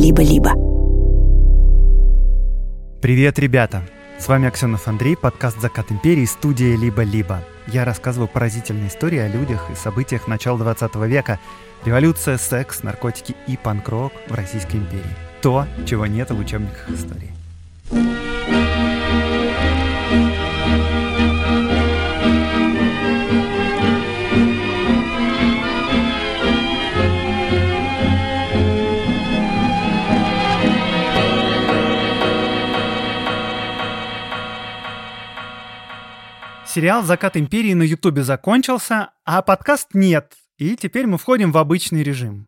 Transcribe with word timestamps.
«Либо-либо». 0.00 0.54
Привет, 3.02 3.38
ребята! 3.38 3.82
С 4.18 4.28
вами 4.28 4.48
Аксенов 4.48 4.88
Андрей, 4.88 5.14
подкаст 5.14 5.60
«Закат 5.60 5.92
империи», 5.92 6.24
студия 6.24 6.74
«Либо-либо». 6.74 7.44
Я 7.66 7.84
рассказываю 7.84 8.26
поразительные 8.26 8.88
истории 8.88 9.18
о 9.18 9.28
людях 9.28 9.68
и 9.70 9.74
событиях 9.74 10.26
начала 10.26 10.56
20 10.56 10.94
века. 11.06 11.38
Революция, 11.84 12.38
секс, 12.38 12.82
наркотики 12.82 13.36
и 13.46 13.58
панк-рок 13.58 14.14
в 14.26 14.34
Российской 14.34 14.76
империи. 14.76 15.04
То, 15.42 15.66
чего 15.84 16.06
нет 16.06 16.30
в 16.30 16.38
учебниках 16.38 16.88
истории. 16.88 17.39
Сериал 36.72 37.02
«Закат 37.02 37.36
империи» 37.36 37.74
на 37.74 37.82
Ютубе 37.82 38.22
закончился, 38.22 39.10
а 39.24 39.42
подкаст 39.42 39.88
нет, 39.92 40.34
и 40.56 40.76
теперь 40.76 41.08
мы 41.08 41.18
входим 41.18 41.50
в 41.50 41.58
обычный 41.58 42.04
режим. 42.04 42.46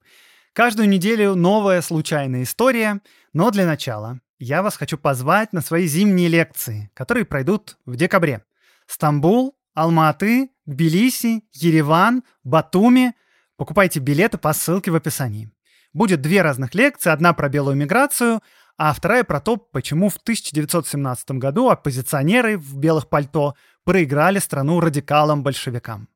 Каждую 0.52 0.88
неделю 0.88 1.34
новая 1.34 1.82
случайная 1.82 2.44
история, 2.44 3.00
но 3.32 3.50
для 3.50 3.66
начала 3.66 4.20
я 4.38 4.62
вас 4.62 4.76
хочу 4.76 4.96
позвать 4.96 5.52
на 5.52 5.60
свои 5.60 5.88
зимние 5.88 6.28
лекции, 6.28 6.88
которые 6.94 7.24
пройдут 7.24 7.78
в 7.84 7.96
декабре. 7.96 8.44
Стамбул, 8.86 9.56
Алматы, 9.74 10.50
Тбилиси, 10.66 11.42
Ереван, 11.54 12.22
Батуми. 12.44 13.14
Покупайте 13.56 13.98
билеты 13.98 14.38
по 14.38 14.52
ссылке 14.52 14.92
в 14.92 14.94
описании. 14.94 15.50
Будет 15.92 16.22
две 16.22 16.42
разных 16.42 16.76
лекции, 16.76 17.10
одна 17.10 17.32
про 17.32 17.48
белую 17.48 17.74
миграцию, 17.76 18.40
а 18.76 18.92
вторая 18.92 19.24
про 19.24 19.40
то, 19.40 19.56
почему 19.56 20.08
в 20.08 20.16
1917 20.16 21.32
году 21.32 21.70
оппозиционеры 21.70 22.56
в 22.56 22.76
белых 22.76 23.08
пальто 23.08 23.54
проиграли 23.84 24.38
страну 24.38 24.80
радикалам-большевикам. 24.80 26.08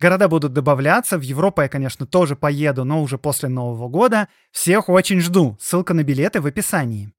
Города 0.00 0.28
будут 0.28 0.54
добавляться, 0.54 1.18
в 1.18 1.22
Европу 1.22 1.60
я, 1.60 1.68
конечно, 1.68 2.06
тоже 2.06 2.34
поеду, 2.34 2.84
но 2.84 3.02
уже 3.02 3.18
после 3.18 3.50
Нового 3.50 3.88
года. 3.88 4.28
Всех 4.50 4.88
очень 4.88 5.20
жду, 5.20 5.58
ссылка 5.60 5.92
на 5.92 6.02
билеты 6.02 6.40
в 6.40 6.46
описании. 6.46 7.12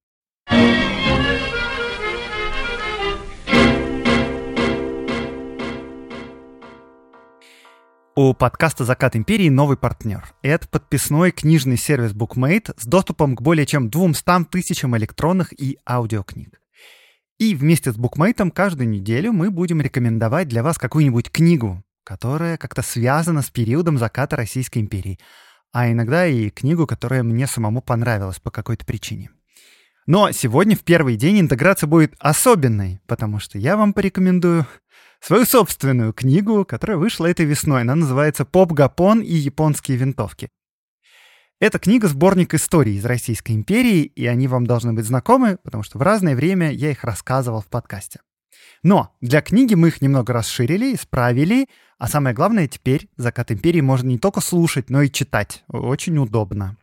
У 8.13 8.33
подкаста 8.33 8.83
«Закат 8.83 9.15
империи» 9.15 9.49
новый 9.49 9.77
партнер. 9.77 10.33
Это 10.41 10.67
подписной 10.67 11.31
книжный 11.31 11.77
сервис 11.77 12.11
BookMate 12.11 12.73
с 12.77 12.85
доступом 12.85 13.35
к 13.35 13.41
более 13.41 13.65
чем 13.65 13.89
200 13.89 14.45
тысячам 14.51 14.97
электронных 14.97 15.53
и 15.59 15.77
аудиокниг. 15.87 16.60
И 17.41 17.55
вместе 17.55 17.91
с 17.91 17.95
букмейтом 17.95 18.51
каждую 18.51 18.87
неделю 18.87 19.33
мы 19.33 19.49
будем 19.49 19.81
рекомендовать 19.81 20.47
для 20.47 20.61
вас 20.61 20.77
какую-нибудь 20.77 21.31
книгу, 21.31 21.83
которая 22.03 22.55
как-то 22.55 22.83
связана 22.83 23.41
с 23.41 23.49
периодом 23.49 23.97
заката 23.97 24.35
Российской 24.35 24.77
империи, 24.77 25.17
а 25.71 25.91
иногда 25.91 26.27
и 26.27 26.51
книгу, 26.51 26.85
которая 26.85 27.23
мне 27.23 27.47
самому 27.47 27.81
понравилась 27.81 28.37
по 28.37 28.51
какой-то 28.51 28.85
причине. 28.85 29.31
Но 30.05 30.31
сегодня 30.31 30.75
в 30.75 30.81
первый 30.81 31.15
день 31.15 31.39
интеграция 31.39 31.87
будет 31.87 32.13
особенной, 32.19 33.01
потому 33.07 33.39
что 33.39 33.57
я 33.57 33.75
вам 33.75 33.93
порекомендую 33.93 34.67
свою 35.19 35.45
собственную 35.45 36.13
книгу, 36.13 36.63
которая 36.63 36.99
вышла 36.99 37.25
этой 37.25 37.47
весной. 37.47 37.81
Она 37.81 37.95
называется 37.95 38.45
«Поп 38.45 38.71
Гапон 38.71 39.19
и 39.19 39.33
японские 39.33 39.97
винтовки». 39.97 40.49
Это 41.61 41.77
книга-сборник 41.77 42.55
историй 42.55 42.95
из 42.95 43.05
Российской 43.05 43.51
империи, 43.51 44.01
и 44.01 44.25
они 44.25 44.47
вам 44.47 44.65
должны 44.65 44.93
быть 44.93 45.05
знакомы, 45.05 45.59
потому 45.63 45.83
что 45.83 45.99
в 45.99 46.01
разное 46.01 46.35
время 46.35 46.71
я 46.71 46.89
их 46.89 47.03
рассказывал 47.03 47.61
в 47.61 47.67
подкасте. 47.67 48.19
Но 48.81 49.15
для 49.21 49.43
книги 49.43 49.75
мы 49.75 49.89
их 49.89 50.01
немного 50.01 50.33
расширили, 50.33 50.95
исправили, 50.95 51.67
а 51.99 52.07
самое 52.07 52.35
главное, 52.35 52.67
теперь 52.67 53.09
«Закат 53.15 53.51
империи» 53.51 53.81
можно 53.81 54.07
не 54.07 54.17
только 54.17 54.41
слушать, 54.41 54.89
но 54.89 55.03
и 55.03 55.11
читать. 55.11 55.63
Очень 55.67 56.17
удобно. 56.17 56.77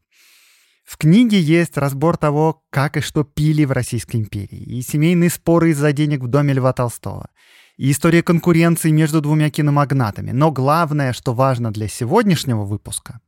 В 0.84 0.97
книге 0.97 1.41
есть 1.41 1.77
разбор 1.77 2.17
того, 2.17 2.62
как 2.71 2.97
и 2.97 3.00
что 3.00 3.25
пили 3.25 3.65
в 3.65 3.72
Российской 3.72 4.19
империи, 4.19 4.62
и 4.62 4.81
семейные 4.83 5.31
споры 5.31 5.71
из-за 5.71 5.91
денег 5.91 6.21
в 6.21 6.28
доме 6.28 6.55
Льва 6.55 6.72
Толстого, 6.72 7.31
и 7.78 7.91
история 7.91 8.22
конкуренции 8.22 8.93
между 8.93 9.21
двумя 9.22 9.50
киномагнатами. 9.50 10.31
Но 10.31 10.53
главное, 10.53 11.12
что 11.12 11.34
важно 11.34 11.72
для 11.72 11.88
сегодняшнего 11.88 12.62
выпуска, 12.62 13.19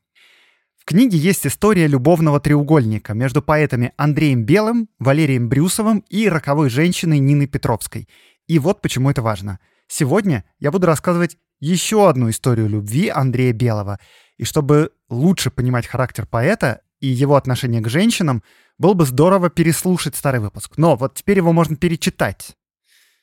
книге 0.91 1.19
есть 1.19 1.47
история 1.47 1.87
любовного 1.87 2.41
треугольника 2.41 3.15
между 3.15 3.43
поэтами 3.43 3.93
Андреем 3.97 4.43
Белым, 4.43 4.89
Валерием 4.99 5.49
Брюсовым 5.49 6.05
и 6.09 6.29
роковой 6.29 6.69
женщиной 6.69 7.21
Ниной 7.21 7.47
Петровской. 7.47 8.09
И 8.49 8.59
вот 8.59 8.83
почему 8.83 9.09
это 9.09 9.23
важно. 9.23 9.61
Сегодня 9.87 10.45
я 10.59 10.73
буду 10.73 10.89
рассказывать 10.89 11.37
еще 11.61 12.09
одну 12.09 12.29
историю 12.29 12.69
любви 12.69 13.09
Андрея 13.09 13.53
Белого. 13.53 14.01
И 14.37 14.43
чтобы 14.43 14.91
лучше 15.09 15.53
понимать 15.53 15.87
характер 15.87 16.27
поэта 16.27 16.81
и 16.99 17.07
его 17.07 17.37
отношение 17.37 17.81
к 17.81 17.89
женщинам, 17.89 18.43
было 18.77 18.95
бы 18.95 19.07
здорово 19.07 19.49
переслушать 19.49 20.17
старый 20.17 20.41
выпуск. 20.41 20.73
Но 20.77 20.97
вот 20.97 21.15
теперь 21.15 21.37
его 21.37 21.53
можно 21.53 21.77
перечитать. 21.77 22.57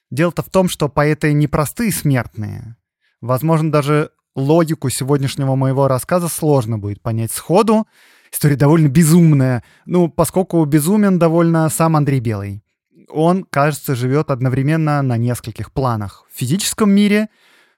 Дело-то 0.09 0.41
в 0.41 0.49
том, 0.49 0.69
что 0.69 0.87
поэты 0.87 1.33
не 1.33 1.47
простые 1.47 1.91
смертные. 1.91 2.77
Возможно, 3.19 3.73
даже 3.73 4.11
логику 4.37 4.89
сегодняшнего 4.89 5.55
моего 5.55 5.87
рассказа 5.87 6.29
сложно 6.29 6.77
будет 6.77 7.01
понять 7.01 7.31
сходу. 7.31 7.87
История 8.31 8.55
довольно 8.55 8.87
безумная, 8.87 9.63
ну, 9.85 10.09
поскольку 10.09 10.63
безумен 10.65 11.17
довольно 11.17 11.67
сам 11.69 11.95
Андрей 11.95 12.19
Белый. 12.19 12.63
Он, 13.09 13.43
кажется, 13.43 13.95
живет 13.95 14.29
одновременно 14.29 15.01
на 15.01 15.17
нескольких 15.17 15.71
планах. 15.71 16.25
В 16.31 16.37
физическом 16.37 16.91
мире, 16.91 17.29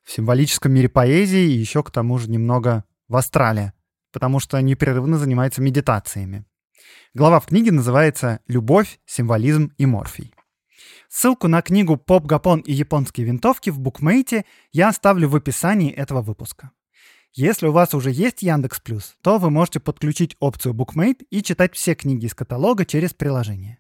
в 0.04 0.12
символическом 0.12 0.74
мире 0.74 0.90
поэзии 0.90 1.52
и 1.52 1.58
еще 1.58 1.82
к 1.84 1.92
тому 1.92 2.18
же 2.18 2.30
немного 2.30 2.84
в 3.08 3.16
астрале, 3.16 3.74
потому 4.12 4.40
что 4.40 4.60
непрерывно 4.62 5.18
занимается 5.18 5.62
медитациями. 5.62 6.46
Глава 7.14 7.40
в 7.40 7.46
книге 7.46 7.72
называется 7.72 8.40
«Любовь, 8.48 9.00
символизм 9.06 9.72
и 9.78 9.86
морфий». 9.86 10.34
Ссылку 11.12 11.48
на 11.48 11.64
книгу 11.64 11.98
«Поп 11.98 12.28
Гапон 12.28 12.60
и 12.60 12.72
японские 12.72 13.26
винтовки» 13.26 13.72
в 13.72 13.80
букмейте 13.80 14.46
я 14.72 14.90
оставлю 14.90 15.28
в 15.28 15.36
описании 15.36 15.92
этого 15.92 16.22
выпуска. 16.22 16.70
Если 17.34 17.66
у 17.66 17.72
вас 17.72 17.96
уже 17.96 18.12
есть 18.12 18.44
Яндекс 18.44 18.80
Плюс, 18.80 19.16
то 19.24 19.40
вы 19.40 19.50
можете 19.50 19.80
подключить 19.80 20.36
опцию 20.40 20.76
Bookmate 20.76 21.26
и 21.32 21.42
читать 21.42 21.76
все 21.76 21.96
книги 21.96 22.28
из 22.28 22.36
каталога 22.36 22.86
через 22.86 23.16
приложение. 23.16 23.80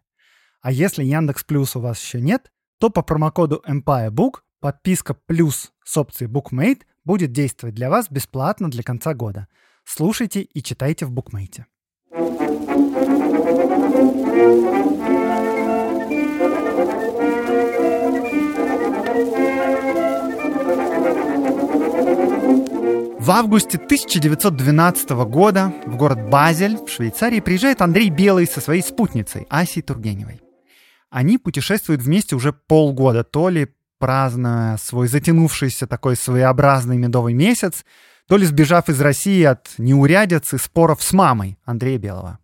А 0.61 0.71
если 0.71 1.03
Яндекс 1.03 1.43
Плюс 1.43 1.75
у 1.75 1.81
вас 1.81 2.01
еще 2.01 2.19
нет, 2.19 2.51
то 2.79 2.89
по 2.89 3.03
промокоду 3.03 3.63
Empire 3.67 4.09
Book 4.09 4.39
подписка 4.59 5.13
плюс 5.13 5.71
с 5.85 5.97
опцией 5.97 6.31
Bookmate 6.31 6.81
будет 7.05 7.31
действовать 7.31 7.75
для 7.75 7.91
вас 7.91 8.09
бесплатно 8.09 8.71
для 8.71 8.81
конца 8.81 9.13
года. 9.13 9.47
Слушайте 9.83 10.41
и 10.41 10.63
читайте 10.63 11.05
в 11.05 11.13
Bookmate. 11.13 11.65
В 23.29 23.31
августе 23.31 23.77
1912 23.77 25.11
года 25.27 25.71
в 25.85 25.97
город 25.97 26.31
Базель 26.31 26.77
в 26.77 26.89
Швейцарии 26.89 27.41
приезжает 27.41 27.79
Андрей 27.79 28.09
Белый 28.09 28.47
со 28.47 28.59
своей 28.59 28.81
спутницей 28.81 29.45
Асей 29.51 29.83
Тургеневой. 29.83 30.41
Они 31.11 31.37
путешествуют 31.37 32.01
вместе 32.01 32.35
уже 32.35 32.53
полгода, 32.53 33.23
то 33.23 33.49
ли 33.49 33.67
празднуя 33.99 34.77
свой 34.77 35.07
затянувшийся 35.07 35.85
такой 35.85 36.15
своеобразный 36.15 36.97
медовый 36.97 37.35
месяц, 37.35 37.85
то 38.27 38.35
ли 38.35 38.47
сбежав 38.47 38.89
из 38.89 38.99
России 38.99 39.43
от 39.43 39.75
неурядиц 39.77 40.55
и 40.55 40.57
споров 40.57 41.03
с 41.03 41.13
мамой 41.13 41.59
Андрея 41.65 41.99
Белого. 41.99 42.39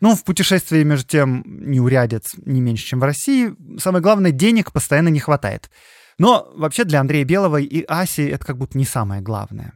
Ну, 0.00 0.14
в 0.14 0.22
путешествии, 0.22 0.84
между 0.84 1.08
тем, 1.08 1.42
неурядиц 1.44 2.34
не 2.46 2.60
меньше, 2.60 2.86
чем 2.86 3.00
в 3.00 3.04
России. 3.04 3.56
Самое 3.76 4.00
главное, 4.00 4.30
денег 4.30 4.70
постоянно 4.70 5.08
не 5.08 5.18
хватает. 5.18 5.68
Но 6.16 6.48
вообще 6.54 6.84
для 6.84 7.00
Андрея 7.00 7.24
Белого 7.24 7.56
и 7.56 7.84
Аси 7.88 8.28
это 8.28 8.46
как 8.46 8.56
будто 8.56 8.78
не 8.78 8.84
самое 8.84 9.20
главное. 9.20 9.72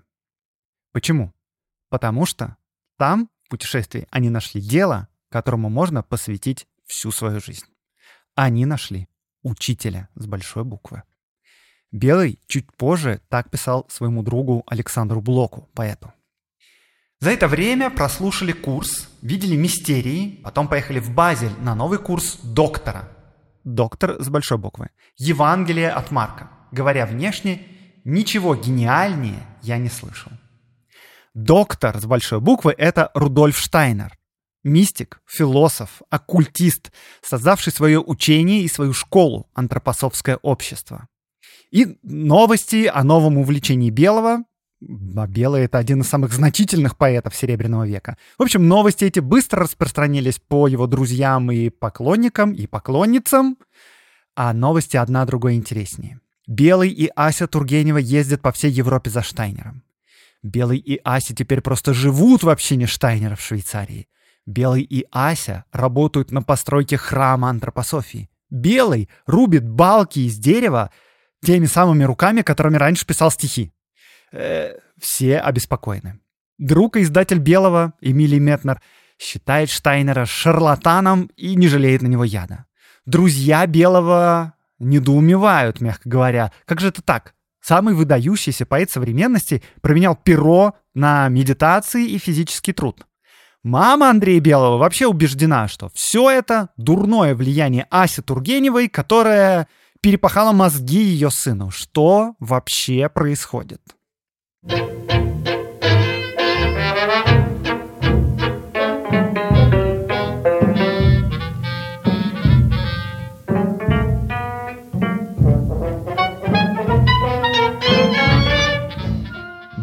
Почему? 0.96 1.34
Потому 1.90 2.24
что 2.24 2.56
там, 2.96 3.28
в 3.44 3.50
путешествии, 3.50 4.06
они 4.10 4.30
нашли 4.30 4.62
дело, 4.62 5.08
которому 5.28 5.68
можно 5.68 6.02
посвятить 6.02 6.66
всю 6.86 7.10
свою 7.10 7.38
жизнь. 7.38 7.66
Они 8.34 8.64
нашли 8.64 9.06
учителя 9.42 10.08
с 10.14 10.24
большой 10.24 10.64
буквы. 10.64 11.02
Белый 11.92 12.40
чуть 12.46 12.74
позже 12.74 13.20
так 13.28 13.50
писал 13.50 13.84
своему 13.90 14.22
другу 14.22 14.64
Александру 14.66 15.20
Блоку, 15.20 15.68
поэту. 15.74 16.14
За 17.20 17.30
это 17.30 17.46
время 17.46 17.90
прослушали 17.90 18.52
курс, 18.52 19.10
видели 19.20 19.54
мистерии, 19.54 20.40
потом 20.44 20.66
поехали 20.66 20.98
в 20.98 21.10
Базель 21.10 21.52
на 21.60 21.74
новый 21.74 21.98
курс 21.98 22.38
доктора. 22.42 23.06
Доктор 23.64 24.16
с 24.24 24.30
большой 24.30 24.56
буквы. 24.56 24.88
Евангелие 25.18 25.90
от 25.90 26.10
Марка. 26.10 26.48
Говоря 26.72 27.04
внешне, 27.04 27.66
ничего 28.04 28.54
гениальнее 28.54 29.46
я 29.60 29.76
не 29.76 29.90
слышал. 29.90 30.32
Доктор 31.36 32.00
с 32.00 32.06
большой 32.06 32.40
буквы— 32.40 32.74
это 32.78 33.10
Рудольф 33.12 33.58
Штайнер. 33.58 34.16
Мистик, 34.64 35.20
философ, 35.26 36.00
оккультист, 36.08 36.90
создавший 37.20 37.74
свое 37.74 38.00
учение 38.00 38.62
и 38.62 38.68
свою 38.68 38.94
школу 38.94 39.46
антропософское 39.52 40.36
общество. 40.36 41.08
И 41.70 41.98
новости 42.02 42.86
о 42.86 43.04
новом 43.04 43.36
увлечении 43.36 43.90
Белого 43.90 44.44
а 45.14 45.26
Белый— 45.26 45.64
это 45.64 45.76
один 45.76 46.00
из 46.00 46.08
самых 46.08 46.32
значительных 46.32 46.96
поэтов 46.96 47.36
Серебряного 47.36 47.86
века. 47.86 48.16
В 48.38 48.42
общем, 48.42 48.66
новости 48.66 49.04
эти 49.04 49.20
быстро 49.20 49.64
распространились 49.64 50.38
по 50.38 50.68
его 50.68 50.86
друзьям 50.86 51.50
и 51.50 51.68
поклонникам, 51.68 52.52
и 52.52 52.66
поклонницам, 52.66 53.58
а 54.34 54.54
новости 54.54 54.96
одна 54.96 55.26
другой 55.26 55.56
интереснее. 55.56 56.18
Белый 56.46 56.88
и 56.90 57.10
Ася 57.14 57.46
Тургенева 57.46 57.98
ездят 57.98 58.40
по 58.40 58.52
всей 58.52 58.70
Европе 58.70 59.10
за 59.10 59.22
Штайнером. 59.22 59.82
Белый 60.42 60.78
и 60.78 61.00
Ася 61.04 61.34
теперь 61.34 61.60
просто 61.60 61.94
живут 61.94 62.42
в 62.42 62.48
общине 62.48 62.86
Штайнера 62.86 63.36
в 63.36 63.40
Швейцарии. 63.40 64.08
Белый 64.46 64.82
и 64.82 65.06
Ася 65.10 65.64
работают 65.72 66.30
на 66.30 66.42
постройке 66.42 66.96
храма 66.96 67.50
антропософии. 67.50 68.30
Белый 68.48 69.08
рубит 69.26 69.68
балки 69.68 70.20
из 70.20 70.38
дерева 70.38 70.90
теми 71.44 71.66
самыми 71.66 72.04
руками, 72.04 72.42
которыми 72.42 72.76
раньше 72.76 73.06
писал 73.06 73.30
стихи. 73.30 73.72
Э, 74.32 74.76
все 75.00 75.38
обеспокоены. 75.38 76.20
Друг 76.58 76.96
и 76.96 77.02
издатель 77.02 77.38
Белого, 77.38 77.92
Эмилий 78.00 78.38
Метнер, 78.38 78.80
считает 79.18 79.70
Штайнера 79.70 80.26
шарлатаном 80.26 81.30
и 81.36 81.54
не 81.54 81.68
жалеет 81.68 82.02
на 82.02 82.06
него 82.06 82.24
яда. 82.24 82.66
Друзья 83.04 83.66
Белого 83.66 84.54
недоумевают, 84.78 85.80
мягко 85.80 86.08
говоря. 86.08 86.52
Как 86.64 86.80
же 86.80 86.88
это 86.88 87.02
так? 87.02 87.34
Самый 87.66 87.94
выдающийся 87.94 88.64
поэт 88.64 88.92
современности 88.92 89.60
променял 89.80 90.14
перо 90.14 90.74
на 90.94 91.28
медитации 91.28 92.06
и 92.06 92.16
физический 92.16 92.72
труд. 92.72 93.04
Мама 93.64 94.08
Андрея 94.10 94.38
Белого 94.38 94.78
вообще 94.78 95.08
убеждена, 95.08 95.66
что 95.66 95.90
все 95.92 96.30
это 96.30 96.68
дурное 96.76 97.34
влияние 97.34 97.88
Аси 97.90 98.22
Тургеневой, 98.22 98.88
которая 98.88 99.66
перепахала 100.00 100.52
мозги 100.52 101.02
ее 101.02 101.28
сыну. 101.32 101.72
Что 101.72 102.36
вообще 102.38 103.08
происходит? 103.08 103.80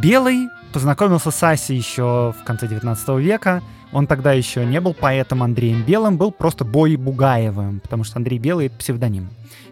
Белый 0.04 0.50
познакомился 0.74 1.32
с 1.32 1.42
Асей 1.42 1.78
еще 1.78 2.34
в 2.38 2.44
конце 2.44 2.68
19 2.68 3.08
века. 3.20 3.64
Он 3.94 4.06
тогда 4.06 4.34
еще 4.34 4.66
не 4.66 4.82
был 4.82 4.94
поэтом 4.94 5.42
Андреем 5.44 5.86
Белым, 5.86 6.18
был 6.18 6.34
просто 6.34 6.66
Бой 6.66 6.98
Бугаевым, 6.98 7.80
потому 7.80 8.04
что 8.04 8.18
Андрей 8.18 8.38
Белый— 8.38 8.66
это 8.68 8.76
псевдоним. 8.76 9.30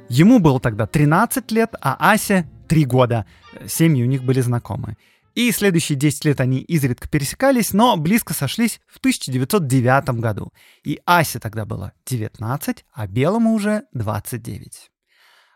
Ему 0.08 0.40
было 0.40 0.62
тогда 0.62 0.88
13 0.88 1.52
лет, 1.52 1.76
а 1.82 1.98
Ася— 2.00 2.48
3 2.70 2.86
года. 2.86 3.26
Семьи 3.68 4.02
у 4.02 4.08
них 4.08 4.24
были 4.24 4.40
знакомы. 4.40 4.96
И 5.36 5.52
следующие 5.52 5.98
10 5.98 6.24
лет 6.24 6.40
они 6.40 6.60
изредка 6.60 7.10
пересекались, 7.10 7.74
но 7.74 7.98
близко 7.98 8.34
сошлись 8.34 8.80
в 8.88 9.00
1909 9.00 10.22
году. 10.22 10.54
И 10.86 11.02
Асе 11.06 11.40
тогда 11.40 11.66
было 11.66 11.92
19, 12.06 12.86
а 12.94 13.08
Белому 13.08 13.54
уже 13.54 13.84
29. 13.92 14.92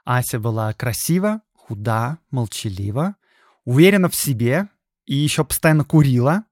Ася 0.03 0.37
была 0.37 0.73
красива, 0.73 1.39
худа, 1.53 2.17
молчалива, 2.29 3.15
уверена 3.65 4.09
в 4.09 4.15
себе 4.15 4.69
и 5.05 5.15
еще 5.15 5.43
постоянно 5.43 5.83
курила, 5.83 6.45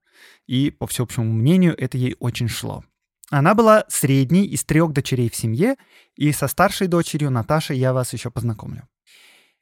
и, 0.45 0.71
по 0.71 0.88
всеобщему 0.88 1.31
мнению, 1.31 1.75
это 1.77 1.98
ей 1.98 2.15
очень 2.19 2.50
шло. 2.50 2.83
Она 3.30 3.56
была 3.56 3.86
средней 3.88 4.45
из 4.45 4.63
трех 4.63 4.92
дочерей 4.92 5.30
в 5.30 5.36
семье, 5.36 5.75
и 6.15 6.31
со 6.31 6.48
старшей 6.48 6.88
дочерью 6.88 7.31
Наташей 7.31 7.77
я 7.77 7.94
вас 7.94 8.13
еще 8.13 8.30
познакомлю. 8.30 8.88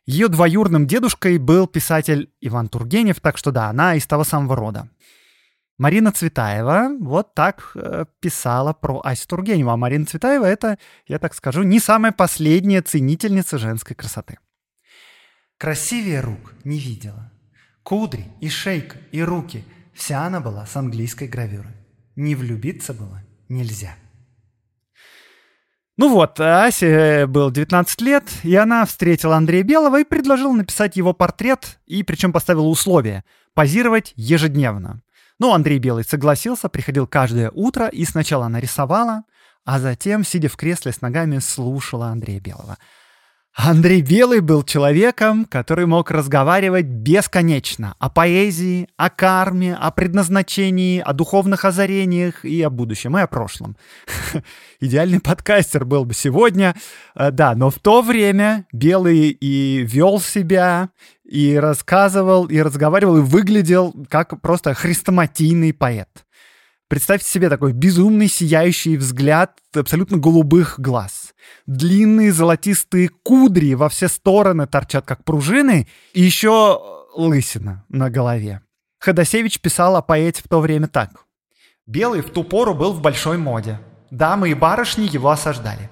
Ее 0.06 0.28
двоюрным 0.28 0.88
дедушкой 0.88 1.38
был 1.38 1.68
писатель 1.68 2.34
Иван 2.42 2.70
Тургенев, 2.70 3.20
так 3.20 3.38
что 3.38 3.52
да, 3.52 3.70
она 3.70 3.96
из 3.96 4.08
того 4.08 4.24
самого 4.24 4.56
рода. 4.56 4.90
Марина 5.78 6.12
Цветаева 6.12 6.90
вот 7.00 7.34
так 7.34 7.72
э, 7.76 8.06
писала 8.20 8.74
про 8.74 9.02
Асю 9.04 9.28
Тургеневу. 9.28 9.72
А 9.72 9.78
Марина 9.78 10.06
Цветаева— 10.06 10.46
это, 10.46 10.78
я 11.08 11.18
так 11.18 11.34
скажу, 11.34 11.64
не 11.64 11.80
самая 11.80 12.12
последняя 12.12 12.82
ценительница 12.82 13.58
женской 13.58 13.96
красоты. 13.96 14.38
Красивее 15.58 16.22
рук 16.22 16.54
не 16.64 16.78
видела. 16.78 17.32
Кудри 17.84 18.26
и 18.40 18.50
шейка 18.50 18.98
и 19.12 19.22
руки— 19.22 19.64
вся 19.94 20.26
она 20.26 20.40
была 20.40 20.66
с 20.66 20.76
английской 20.76 21.28
гравюры. 21.28 21.70
Не 22.16 22.36
влюбиться 22.36 22.94
было 22.94 23.22
нельзя. 23.50 23.96
Ну 25.98 26.10
вот, 26.10 26.40
Асе 26.40 27.28
был 27.28 27.52
19 27.52 28.02
лет, 28.02 28.24
и 28.44 28.56
она 28.56 28.86
встретила 28.86 29.36
Андрея 29.38 29.64
Белого 29.64 30.00
и 30.00 30.04
предложила 30.04 30.54
написать 30.54 30.96
его 30.96 31.14
портрет, 31.14 31.80
и 31.86 32.02
причем 32.02 32.34
поставила 32.34 32.68
условие— 32.68 33.24
позировать 33.54 34.14
ежедневно. 34.16 35.02
Ну, 35.38 35.54
Андрей 35.54 35.80
Белый 35.80 36.04
согласился, 36.04 36.70
приходил 36.70 37.06
каждое 37.06 37.52
утро, 37.52 37.88
и 37.88 38.06
сначала 38.06 38.46
она 38.46 38.60
рисовала, 38.60 39.24
а 39.66 39.80
затем, 39.80 40.24
сидя 40.24 40.48
в 40.50 40.56
кресле 40.56 40.92
с 40.92 41.02
ногами, 41.02 41.40
слушала 41.40 42.08
Андрея 42.08 42.40
Белого— 42.40 42.78
Андрей 43.54 44.02
Белый 44.02 44.40
был 44.40 44.64
человеком, 44.64 45.44
который 45.44 45.86
мог 45.86 46.10
разговаривать 46.10 46.86
бесконечно 46.86 47.96
о 48.00 48.10
поэзии, 48.10 48.88
о 48.96 49.10
карме, 49.10 49.76
о 49.76 49.92
предназначении, 49.92 51.00
о 51.00 51.12
духовных 51.12 51.66
озарениях 51.66 52.46
и 52.46 52.62
о 52.62 52.70
будущем, 52.70 53.18
и 53.18 53.22
о 53.22 53.28
прошлом. 53.28 53.76
Идеальный 54.80 55.20
подкастер 55.20 55.84
был 55.84 56.06
бы 56.06 56.14
сегодня, 56.14 56.76
э, 57.14 57.32
да, 57.32 57.54
но 57.54 57.70
в 57.70 57.80
то 57.80 58.02
время 58.02 58.68
Белый 58.72 59.32
и 59.32 59.84
вел 59.84 60.22
себя, 60.22 60.90
и 61.26 61.56
рассказывал, 61.56 62.46
и 62.46 62.62
разговаривал, 62.62 63.18
и 63.18 63.22
выглядел 63.22 63.94
как 64.10 64.40
просто 64.40 64.74
хрестоматийный 64.74 65.74
поэт. 65.74 66.26
Представьте 66.88 67.30
себе 67.30 67.50
такой 67.50 67.74
безумный 67.74 68.30
сияющий 68.30 68.96
взгляд 68.96 69.58
абсолютно 69.74 70.18
голубых 70.18 70.80
глаз. 70.80 71.21
Длинные 71.66 72.32
золотистые 72.32 73.10
кудри 73.10 73.74
во 73.74 73.90
все 73.90 74.08
стороны 74.08 74.68
торчат 74.68 75.06
как 75.06 75.24
пружины, 75.24 75.88
и 76.14 76.22
еще 76.22 76.80
лысина 77.16 77.86
на 77.90 78.10
голове. 78.10 78.62
Ходосевич 79.00 79.60
писал 79.60 79.96
о 79.96 80.02
поэте 80.02 80.42
в 80.44 80.48
то 80.48 80.60
время 80.60 80.88
так. 80.88 81.26
«Белый 81.88 82.22
в 82.22 82.30
ту 82.30 82.44
пору 82.44 82.74
был 82.74 82.94
в 82.94 83.02
большой 83.02 83.38
моде. 83.38 83.80
Дамы 84.12 84.52
и 84.52 84.54
барышни 84.54 85.06
его 85.06 85.30
осаждали. 85.30 85.90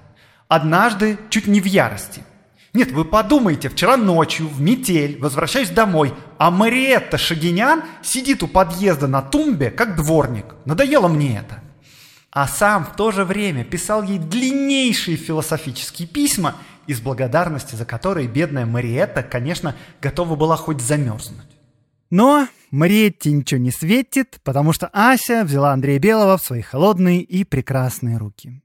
Однажды 0.48 1.18
чуть 1.30 1.46
не 1.46 1.60
в 1.60 1.64
ярости. 1.64 2.22
Нет, 2.72 2.92
вы 2.92 3.04
подумайте, 3.04 3.68
вчера 3.68 3.96
ночью 3.96 4.46
в 4.46 4.60
метель 4.60 5.18
возвращаюсь 5.20 5.70
домой, 5.70 6.14
а 6.38 6.50
Мариетта 6.50 7.18
Шагинян 7.18 7.82
сидит 8.02 8.44
у 8.44 8.48
подъезда 8.48 9.08
на 9.08 9.22
тумбе, 9.22 9.70
как 9.70 9.96
дворник. 9.96 10.54
Надоело 10.64 11.08
мне 11.08 11.38
это. 11.38 11.62
А 12.32 12.46
сам 12.46 12.84
в 12.84 12.94
то 12.94 13.10
же 13.10 13.24
время 13.24 13.64
писал 13.64 14.02
ей 14.02 14.18
длиннейшие 14.18 15.16
философические 15.16 16.06
письма, 16.06 16.54
из 16.86 17.00
благодарности 17.00 17.76
за 17.76 17.84
которые 17.84 18.26
бедная 18.26 18.66
Мариетта, 18.66 19.22
конечно, 19.22 19.76
готова 20.00 20.34
была 20.34 20.56
хоть 20.56 20.80
замерзнуть. 20.80 21.46
Но 22.10 22.48
Мариетте 22.72 23.30
ничего 23.30 23.60
не 23.60 23.70
светит, 23.70 24.40
потому 24.42 24.72
что 24.72 24.88
Ася 24.92 25.44
взяла 25.44 25.72
Андрея 25.72 26.00
Белого 26.00 26.36
в 26.36 26.42
свои 26.42 26.62
холодные 26.62 27.22
и 27.22 27.44
прекрасные 27.44 28.16
руки. 28.16 28.62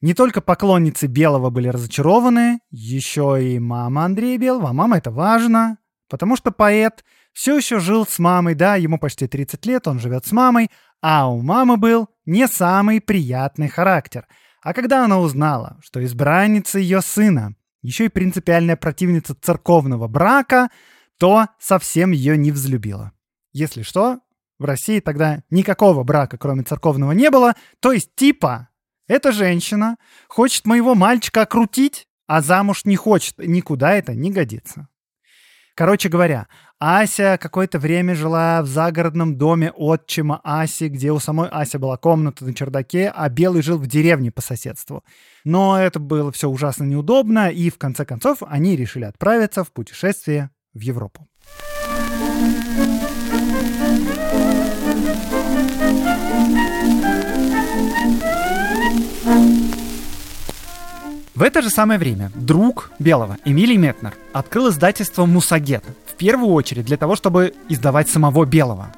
Не 0.00 0.14
только 0.14 0.40
поклонницы 0.40 1.06
Белого 1.06 1.50
были 1.50 1.68
разочарованы, 1.68 2.58
еще 2.70 3.38
и 3.40 3.58
мама 3.58 4.04
Андрея 4.04 4.38
Белого. 4.38 4.70
А 4.70 4.72
мама 4.72 4.98
это 4.98 5.10
важно, 5.10 5.78
потому 6.08 6.36
что 6.36 6.50
поэт 6.50 7.04
все 7.32 7.56
еще 7.56 7.78
жил 7.78 8.06
с 8.06 8.18
мамой, 8.18 8.54
да, 8.54 8.76
ему 8.76 8.98
почти 8.98 9.26
30 9.26 9.64
лет, 9.66 9.86
он 9.86 10.00
живет 10.00 10.26
с 10.26 10.32
мамой, 10.32 10.70
а 11.00 11.30
у 11.30 11.40
мамы 11.42 11.76
был 11.76 12.08
не 12.26 12.46
самый 12.48 13.00
приятный 13.00 13.68
характер. 13.68 14.26
А 14.62 14.74
когда 14.74 15.04
она 15.04 15.20
узнала, 15.20 15.78
что 15.82 16.04
избранница 16.04 16.78
ее 16.78 17.00
сына, 17.00 17.54
еще 17.82 18.06
и 18.06 18.10
принципиальная 18.10 18.76
противница 18.76 19.34
церковного 19.34 20.08
брака, 20.08 20.68
то 21.18 21.46
совсем 21.58 22.10
ее 22.10 22.36
не 22.36 22.50
взлюбила. 22.50 23.12
Если 23.52 23.82
что, 23.82 24.20
в 24.58 24.64
России 24.64 25.00
тогда 25.00 25.42
никакого 25.50 26.02
брака, 26.02 26.36
кроме 26.36 26.62
церковного, 26.62 27.12
не 27.12 27.30
было, 27.30 27.54
то 27.80 27.92
есть 27.92 28.14
типа 28.16 28.68
эта 29.06 29.30
женщина 29.30 29.96
хочет 30.28 30.66
моего 30.66 30.94
мальчика 30.94 31.42
окрутить, 31.42 32.08
а 32.26 32.42
замуж 32.42 32.84
не 32.84 32.96
хочет. 32.96 33.38
Никуда 33.38 33.92
это 33.92 34.14
не 34.14 34.32
годится. 34.32 34.88
Короче 35.76 36.08
говоря, 36.08 36.46
Ася 36.78 37.38
какое-то 37.38 37.78
время 37.78 38.14
жила 38.14 38.62
в 38.62 38.66
загородном 38.66 39.36
доме 39.36 39.70
отчима 39.72 40.40
Аси, 40.42 40.84
где 40.84 41.12
у 41.12 41.18
самой 41.18 41.50
Аси 41.50 41.76
была 41.76 41.98
комната 41.98 42.46
на 42.46 42.54
чердаке, 42.54 43.12
а 43.14 43.28
Белый 43.28 43.60
жил 43.60 43.76
в 43.76 43.86
деревне 43.86 44.30
по 44.32 44.40
соседству. 44.40 45.04
Но 45.44 45.78
это 45.78 46.00
было 46.00 46.32
все 46.32 46.48
ужасно 46.48 46.84
неудобно, 46.84 47.50
и 47.50 47.68
в 47.68 47.76
конце 47.76 48.06
концов 48.06 48.38
они 48.48 48.74
решили 48.74 49.04
отправиться 49.04 49.64
в 49.64 49.72
путешествие 49.72 50.48
в 50.72 50.80
Европу. 50.80 51.28
В 61.36 61.42
это 61.42 61.60
же 61.60 61.68
самое 61.68 62.00
время 62.00 62.32
друг 62.34 62.90
Белого, 62.98 63.36
Эмилий 63.44 63.76
Метнер, 63.76 64.14
открыл 64.32 64.70
издательство 64.70 65.26
«Мусагет», 65.26 65.84
в 66.06 66.14
первую 66.14 66.48
очередь 66.54 66.86
для 66.86 66.96
того, 66.96 67.14
чтобы 67.14 67.52
издавать 67.68 68.08
самого 68.08 68.46
Белого. 68.46 68.94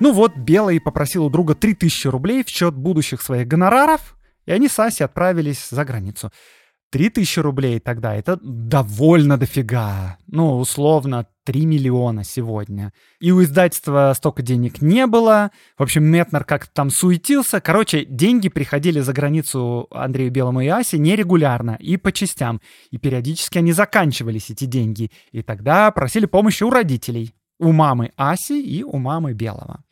Ну 0.00 0.14
вот, 0.14 0.34
Белый 0.34 0.80
попросил 0.80 1.26
у 1.26 1.28
друга 1.28 1.54
3000 1.54 2.06
рублей 2.08 2.42
в 2.42 2.48
счет 2.48 2.72
будущих 2.72 3.20
своих 3.20 3.46
гонораров, 3.46 4.16
и 4.46 4.52
они 4.52 4.68
с 4.68 4.78
Асей 4.78 5.04
отправились 5.04 5.68
за 5.68 5.84
границу. 5.84 6.32
3000 6.94 7.40
рублей 7.40 7.80
тогда— 7.80 8.14
это 8.16 8.38
довольно 8.40 9.36
дофига. 9.36 10.16
Ну, 10.28 10.58
условно, 10.58 11.26
3 11.42 11.66
миллиона 11.66 12.22
сегодня. 12.22 12.92
И 13.18 13.32
у 13.32 13.42
издательства 13.42 14.12
столько 14.16 14.42
денег 14.42 14.80
не 14.80 15.08
было. 15.08 15.50
В 15.76 15.82
общем, 15.82 16.04
Метнер 16.04 16.44
как-то 16.44 16.70
там 16.72 16.90
суетился. 16.90 17.60
Короче, 17.60 18.04
деньги 18.04 18.48
приходили 18.48 19.00
за 19.00 19.12
границу 19.12 19.88
Андрею 19.90 20.30
Белому 20.30 20.60
и 20.60 20.68
Асе 20.68 20.98
нерегулярно 20.98 21.76
и 21.80 21.96
по 21.96 22.12
частям. 22.12 22.60
И 22.92 22.98
периодически 22.98 23.58
они 23.58 23.72
заканчивались, 23.72 24.50
эти 24.50 24.64
деньги. 24.64 25.10
И 25.32 25.42
тогда 25.42 25.90
просили 25.90 26.26
помощи 26.26 26.62
у 26.62 26.70
родителей. 26.70 27.34
У 27.58 27.72
мамы 27.72 28.12
Аси 28.16 28.62
и 28.62 28.84
у 28.84 28.98
мамы 28.98 29.32
Белого. 29.32 29.82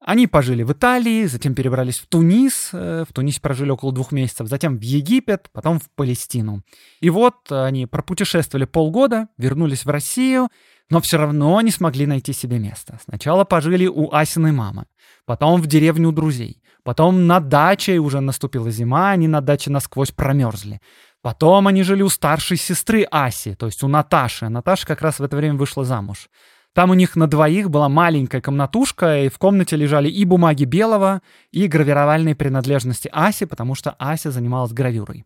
Они 0.00 0.26
пожили 0.26 0.62
в 0.62 0.72
Италии, 0.72 1.26
затем 1.26 1.54
перебрались 1.54 1.98
в 1.98 2.06
Тунис, 2.06 2.70
э, 2.72 3.04
в 3.06 3.12
Тунисе 3.12 3.40
прожили 3.40 3.70
около 3.70 3.92
двух 3.92 4.12
месяцев, 4.12 4.48
затем 4.48 4.78
в 4.78 4.80
Египет, 4.80 5.50
потом 5.52 5.78
в 5.78 5.90
Палестину. 5.94 6.62
И 7.00 7.10
вот 7.10 7.52
они 7.52 7.84
пропутешествовали 7.86 8.64
полгода, 8.64 9.28
вернулись 9.36 9.84
в 9.84 9.90
Россию, 9.90 10.48
но 10.88 11.02
все 11.02 11.18
равно 11.18 11.60
не 11.60 11.70
смогли 11.70 12.06
найти 12.06 12.32
себе 12.32 12.58
место. 12.58 12.98
Сначала 13.04 13.44
пожили 13.44 13.86
у 13.86 14.10
Асиной 14.10 14.52
мамы, 14.52 14.86
потом 15.26 15.60
в 15.60 15.66
деревне 15.66 16.06
у 16.06 16.12
друзей, 16.12 16.62
потом 16.82 17.26
на 17.26 17.38
даче, 17.38 17.98
уже 17.98 18.20
наступила 18.20 18.70
зима, 18.70 19.10
они 19.10 19.28
на 19.28 19.42
даче 19.42 19.70
насквозь 19.70 20.12
промерзли. 20.12 20.80
Потом 21.22 21.66
они 21.66 21.82
жили 21.82 22.00
у 22.00 22.08
старшей 22.08 22.56
сестры 22.56 23.06
Аси, 23.10 23.54
то 23.54 23.66
есть 23.66 23.82
у 23.82 23.88
Наташи. 23.88 24.48
Наташа 24.48 24.86
как 24.86 25.02
раз 25.02 25.18
в 25.18 25.22
это 25.22 25.36
время 25.36 25.56
вышла 25.56 25.84
замуж. 25.84 26.30
Там 26.72 26.90
у 26.90 26.94
них 26.94 27.16
на 27.16 27.26
двоих 27.26 27.68
была 27.68 27.88
маленькая 27.88 28.40
комнатушка, 28.40 29.24
и 29.24 29.28
в 29.28 29.38
комнате 29.38 29.76
лежали 29.76 30.08
и 30.08 30.24
бумаги 30.24 30.64
Белого, 30.64 31.20
и 31.50 31.66
гравировальные 31.66 32.36
принадлежности 32.36 33.08
Аси, 33.12 33.46
потому 33.46 33.74
что 33.74 33.90
Ася 33.98 34.30
занималась 34.30 34.72
гравюрой. 34.72 35.24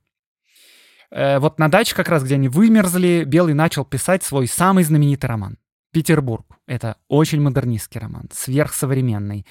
Э, 1.10 1.38
вот 1.38 1.58
на 1.58 1.70
даче, 1.70 1.94
как 1.94 2.08
раз 2.08 2.24
где 2.24 2.36
они 2.36 2.48
вымерзли, 2.48 3.24
Белый 3.26 3.54
начал 3.54 3.84
писать 3.84 4.22
свой 4.22 4.46
самый 4.46 4.84
знаменитый 4.84 5.28
роман 5.28 5.58
«Петербург». 5.92 6.46
Это 6.66 6.96
очень 7.08 7.42
модернистский 7.42 8.00
роман, 8.00 8.28
сверхсовременный. 8.32 9.46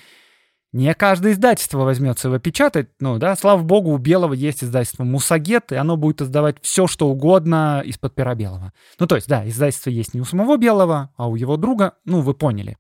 Не 0.74 0.96
каждое 0.96 1.34
издательство 1.34 1.84
возьмется 1.84 2.30
его 2.30 2.40
печатать, 2.40 2.90
ну 3.00 3.20
да, 3.20 3.36
слава 3.36 3.62
богу, 3.62 3.92
у 3.92 4.00
Белого 4.00 4.34
есть 4.34 4.64
издательство 4.64 5.04
Мусагет, 5.04 5.72
и 5.72 5.76
оно 5.76 5.98
будет 5.98 6.24
издавать 6.24 6.58
все, 6.64 6.88
что 6.88 7.10
угодно 7.10 7.84
из-под 7.86 8.16
пера 8.16 8.34
Белого. 8.34 8.74
Ну 9.00 9.06
то 9.06 9.16
есть, 9.16 9.28
да, 9.28 9.48
издательство 9.48 9.92
есть 9.92 10.16
не 10.16 10.22
у 10.22 10.26
самого 10.26 10.58
Белого, 10.58 11.12
а 11.16 11.30
у 11.30 11.36
его 11.36 11.58
друга, 11.58 11.94
ну 12.06 12.22
вы 12.22 12.34
поняли. 12.34 12.78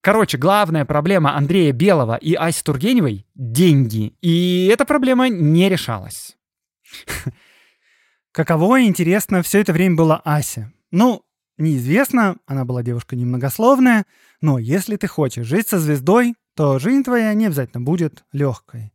Короче, 0.00 0.38
главная 0.38 0.86
проблема 0.86 1.36
Андрея 1.36 1.72
Белого 1.72 2.16
и 2.16 2.32
Аси 2.32 2.62
Тургеневой— 2.64 3.26
деньги. 3.34 4.16
И 4.22 4.68
эта 4.72 4.86
проблема 4.86 5.28
не 5.28 5.68
решалась. 5.68 6.38
Каково 8.32 8.84
интересно 8.84 9.42
все 9.42 9.60
это 9.60 9.74
время 9.74 9.96
была 9.96 10.22
Ася. 10.24 10.72
Ну, 10.90 11.22
неизвестно, 11.58 12.38
она 12.46 12.64
была 12.64 12.82
девушка 12.82 13.16
немногословная, 13.16 14.06
но 14.40 14.58
если 14.58 14.96
ты 14.96 15.06
хочешь 15.08 15.46
жить 15.46 15.68
со 15.68 15.78
звездой, 15.78 16.34
то 16.54 16.78
жизнь 16.78 17.04
твоя 17.04 17.32
не 17.34 17.46
обязательно 17.46 17.82
будет 17.82 18.24
легкой. 18.32 18.92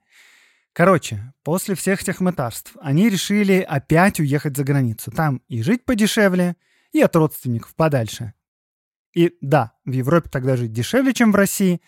Короче, 0.74 1.34
после 1.44 1.74
всех 1.74 2.04
тех 2.04 2.20
мытарств 2.20 2.76
они 2.82 3.10
решили 3.10 3.66
опять 3.68 4.20
уехать 4.20 4.56
за 4.56 4.64
границу. 4.64 5.12
Там 5.12 5.42
и 5.48 5.64
жить 5.64 5.86
подешевле, 5.86 6.56
и 6.92 7.02
от 7.02 7.16
родственников 7.16 7.74
подальше. 7.76 8.34
И 9.16 9.36
да, 9.42 9.74
в 9.86 9.92
Европе 9.92 10.30
тогда 10.30 10.56
жить 10.56 10.74
дешевле, 10.74 11.14
чем 11.14 11.32
в 11.32 11.36
России, 11.36 11.82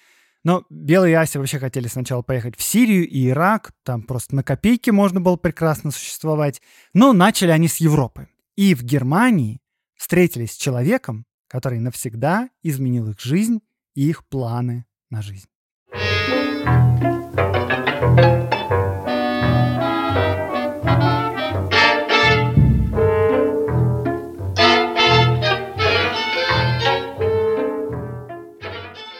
но 0.44 0.66
Белые 0.70 1.12
и 1.12 1.16
Ася 1.16 1.38
вообще 1.38 1.60
хотели 1.60 1.88
сначала 1.88 2.22
поехать 2.22 2.58
в 2.58 2.64
Сирию 2.64 3.08
и 3.08 3.28
Ирак, 3.30 3.74
там 3.84 4.04
просто 4.04 4.36
на 4.36 4.44
копейки 4.44 4.90
можно 4.90 5.20
было 5.20 5.36
прекрасно 5.36 5.92
существовать, 5.92 6.62
но 6.94 7.14
начали 7.14 7.52
они 7.52 7.68
с 7.68 7.78
Европы. 7.78 8.30
И 8.56 8.74
в 8.74 8.84
Германии 8.84 9.62
встретились 9.96 10.54
с 10.54 10.58
человеком, 10.58 11.26
который 11.48 11.80
навсегда 11.80 12.50
изменил 12.64 13.10
их 13.10 13.20
жизнь 13.20 13.60
и 13.96 14.10
их 14.10 14.26
планы 14.28 14.86
на 15.10 15.22
жизнь. 15.22 15.48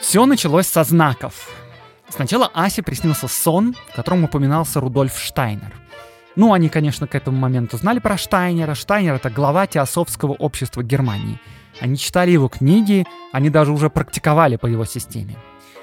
Все 0.10 0.26
началось 0.26 0.66
со 0.66 0.84
знаков. 0.84 1.52
Сначала 2.10 2.50
Асе 2.56 2.82
приснился 2.82 3.28
сон, 3.28 3.76
в 3.92 3.96
котором 3.96 4.24
упоминался 4.24 4.80
Рудольф 4.80 5.16
Штайнер. 5.20 5.72
Ну, 6.36 6.52
они, 6.52 6.68
конечно, 6.68 7.06
к 7.06 7.14
этому 7.14 7.38
моменту 7.38 7.78
знали 7.78 8.00
про 8.00 8.18
Штайнера. 8.18 8.74
Штайнер— 8.74 9.14
это 9.16 9.30
глава 9.30 9.68
Теософского 9.68 10.32
общества 10.32 10.82
Германии. 10.82 11.40
Они 11.80 11.96
читали 11.96 12.32
его 12.32 12.48
книги, 12.48 13.06
они 13.32 13.52
даже 13.52 13.72
уже 13.72 13.92
практиковали 13.92 14.56
по 14.56 14.66
его 14.66 14.84
системе. 14.84 15.36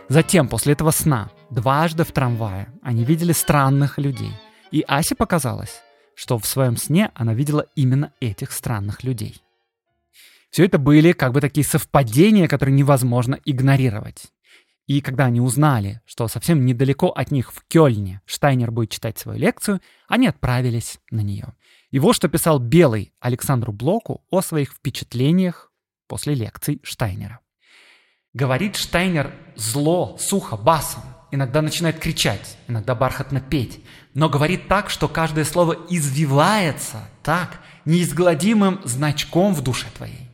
Затем, 0.08 0.48
после 0.48 0.72
этого 0.72 0.90
сна, 0.90 1.30
дважды 1.50 2.04
в 2.04 2.12
трамвае, 2.12 2.68
они 2.82 3.04
видели 3.04 3.32
странных 3.32 3.98
людей. 3.98 4.32
И 4.70 4.84
Асе 4.86 5.14
показалось, 5.14 5.82
что 6.14 6.38
в 6.38 6.46
своем 6.46 6.76
сне 6.76 7.10
она 7.14 7.34
видела 7.34 7.66
именно 7.74 8.12
этих 8.20 8.52
странных 8.52 9.04
людей. 9.04 9.42
Все 10.50 10.64
это 10.64 10.78
были 10.78 11.12
как 11.12 11.32
бы 11.32 11.40
такие 11.40 11.64
совпадения, 11.64 12.48
которые 12.48 12.74
невозможно 12.74 13.38
игнорировать. 13.44 14.32
И 14.86 15.00
когда 15.00 15.24
они 15.24 15.40
узнали, 15.40 16.00
что 16.06 16.28
совсем 16.28 16.64
недалеко 16.64 17.08
от 17.08 17.30
них 17.30 17.52
в 17.52 17.64
Кёльне 17.66 18.22
Штайнер 18.24 18.70
будет 18.70 18.90
читать 18.90 19.18
свою 19.18 19.38
лекцию, 19.38 19.80
они 20.08 20.28
отправились 20.28 21.00
на 21.10 21.20
нее. 21.20 21.54
И 21.90 21.98
вот 21.98 22.14
что 22.14 22.28
писал 22.28 22.58
Белый 22.58 23.12
Александру 23.20 23.72
Блоку 23.72 24.24
о 24.30 24.40
своих 24.42 24.72
впечатлениях 24.72 25.72
после 26.06 26.34
лекций 26.34 26.80
Штайнера. 26.84 27.40
Говорит 28.32 28.76
Штайнер 28.76 29.34
зло, 29.56 30.16
сухо, 30.18 30.56
басом. 30.56 31.02
Иногда 31.30 31.60
начинает 31.60 31.98
кричать, 31.98 32.56
иногда 32.68 32.94
бархатно 32.94 33.40
петь. 33.40 33.80
Но 34.14 34.28
говорит 34.28 34.68
так, 34.68 34.90
что 34.90 35.08
каждое 35.08 35.44
слово 35.44 35.76
извивается 35.90 37.08
так, 37.22 37.60
неизгладимым 37.84 38.80
значком 38.84 39.54
в 39.54 39.62
душе 39.62 39.86
твоей. 39.96 40.30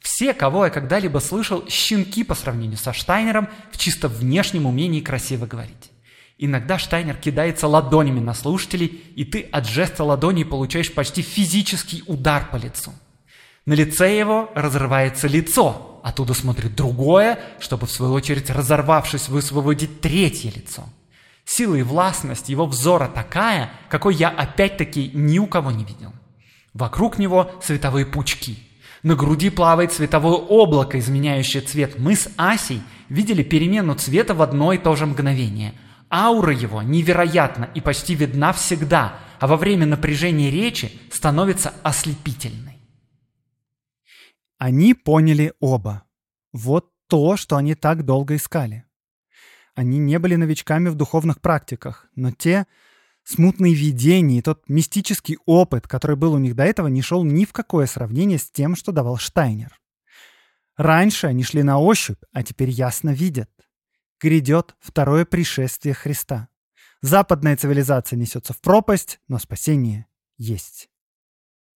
Все, 0.00 0.34
кого 0.34 0.64
я 0.64 0.70
когда-либо 0.70 1.20
слышал, 1.20 1.64
щенки 1.68 2.24
по 2.24 2.34
сравнению 2.34 2.76
со 2.76 2.92
Штайнером 2.92 3.48
в 3.70 3.78
чисто 3.78 4.08
внешнем 4.08 4.66
умении 4.66 5.00
красиво 5.00 5.46
говорить. 5.46 5.90
Иногда 6.38 6.76
Штайнер 6.76 7.16
кидается 7.16 7.68
ладонями 7.68 8.18
на 8.18 8.34
слушателей, 8.34 8.86
и 9.14 9.24
ты 9.24 9.42
от 9.42 9.68
жеста 9.68 10.02
ладоней 10.02 10.44
получаешь 10.44 10.92
почти 10.92 11.22
физический 11.22 12.02
удар 12.08 12.48
по 12.50 12.56
лицу. 12.56 12.92
На 13.64 13.74
лице 13.74 14.18
его 14.18 14.50
разрывается 14.54 15.28
лицо, 15.28 16.00
оттуда 16.02 16.34
смотрит 16.34 16.74
другое, 16.74 17.38
чтобы 17.60 17.86
в 17.86 17.92
свою 17.92 18.12
очередь, 18.12 18.50
разорвавшись, 18.50 19.28
высвободить 19.28 20.00
третье 20.00 20.50
лицо. 20.50 20.84
Сила 21.44 21.76
и 21.76 21.82
властность 21.82 22.48
его 22.48 22.66
взора 22.66 23.08
такая, 23.08 23.70
какой 23.88 24.14
я 24.14 24.28
опять-таки 24.28 25.10
ни 25.14 25.38
у 25.38 25.46
кого 25.46 25.70
не 25.70 25.84
видел. 25.84 26.12
Вокруг 26.74 27.18
него 27.18 27.52
световые 27.62 28.06
пучки. 28.06 28.58
На 29.02 29.14
груди 29.14 29.50
плавает 29.50 29.92
световое 29.92 30.34
облако, 30.34 30.98
изменяющее 30.98 31.62
цвет. 31.62 31.98
Мы 31.98 32.16
с 32.16 32.30
Асей 32.36 32.82
видели 33.08 33.42
перемену 33.42 33.94
цвета 33.94 34.34
в 34.34 34.42
одно 34.42 34.72
и 34.72 34.78
то 34.78 34.96
же 34.96 35.06
мгновение. 35.06 35.74
Аура 36.10 36.52
его 36.52 36.82
невероятна 36.82 37.68
и 37.74 37.80
почти 37.80 38.14
видна 38.14 38.52
всегда, 38.52 39.18
а 39.38 39.46
во 39.46 39.56
время 39.56 39.86
напряжения 39.86 40.50
речи 40.50 40.92
становится 41.10 41.74
ослепительной. 41.82 42.71
Они 44.64 44.94
поняли 44.94 45.54
оба. 45.58 46.04
Вот 46.52 46.92
то, 47.08 47.36
что 47.36 47.56
они 47.56 47.74
так 47.74 48.04
долго 48.04 48.36
искали. 48.36 48.84
Они 49.74 49.98
не 49.98 50.20
были 50.20 50.36
новичками 50.36 50.88
в 50.88 50.94
духовных 50.94 51.40
практиках, 51.40 52.06
но 52.14 52.30
те 52.30 52.68
смутные 53.24 53.74
видения 53.74 54.38
и 54.38 54.40
тот 54.40 54.68
мистический 54.68 55.36
опыт, 55.46 55.88
который 55.88 56.14
был 56.14 56.34
у 56.34 56.38
них 56.38 56.54
до 56.54 56.62
этого, 56.62 56.86
не 56.86 57.02
шел 57.02 57.24
ни 57.24 57.44
в 57.44 57.52
какое 57.52 57.86
сравнение 57.86 58.38
с 58.38 58.52
тем, 58.52 58.76
что 58.76 58.92
давал 58.92 59.16
Штайнер. 59.16 59.80
Раньше 60.76 61.26
они 61.26 61.42
шли 61.42 61.64
на 61.64 61.80
ощупь, 61.80 62.22
а 62.32 62.44
теперь 62.44 62.70
ясно 62.70 63.10
видят. 63.10 63.50
Грядет 64.20 64.76
второе 64.78 65.24
пришествие 65.24 65.92
Христа. 65.92 66.50
Западная 67.00 67.56
цивилизация 67.56 68.16
несется 68.16 68.52
в 68.52 68.60
пропасть, 68.60 69.18
но 69.26 69.40
спасение 69.40 70.06
есть. 70.38 70.88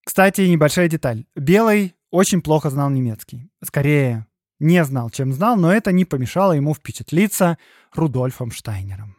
Кстати, 0.04 0.42
небольшая 0.42 0.88
деталь. 0.88 1.26
Белый 1.34 1.96
очень 2.16 2.40
плохо 2.40 2.70
знал 2.70 2.88
немецкий. 2.88 3.50
Скорее, 3.62 4.26
не 4.58 4.82
знал, 4.84 5.10
чем 5.10 5.34
знал, 5.34 5.56
но 5.56 5.70
это 5.70 5.92
не 5.92 6.06
помешало 6.06 6.52
ему 6.52 6.74
впечатлиться 6.74 7.58
Рудольфом 7.94 8.50
Штайнером. 8.50 9.16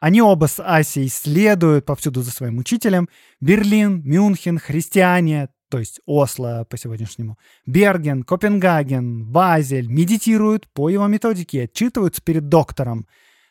Они 0.00 0.22
оба 0.22 0.46
с 0.46 0.60
Асей 0.60 1.08
следуют 1.08 1.84
повсюду 1.84 2.22
за 2.22 2.30
своим 2.30 2.58
учителем. 2.58 3.08
Берлин, 3.40 4.02
Мюнхен, 4.02 4.58
христиане, 4.58 5.50
то 5.68 5.78
есть 5.78 6.00
Осло 6.06 6.66
по 6.68 6.78
сегодняшнему, 6.78 7.38
Берген, 7.66 8.22
Копенгаген, 8.22 9.26
Базель 9.26 9.88
медитируют 9.88 10.66
по 10.72 10.88
его 10.88 11.06
методике 11.08 11.58
и 11.58 11.64
отчитываются 11.64 12.22
перед 12.22 12.48
доктором. 12.48 13.06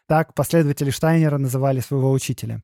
Так 0.08 0.34
последователи 0.34 0.90
Штайнера 0.90 1.38
называли 1.38 1.82
своего 1.82 2.12
учителя. 2.12 2.64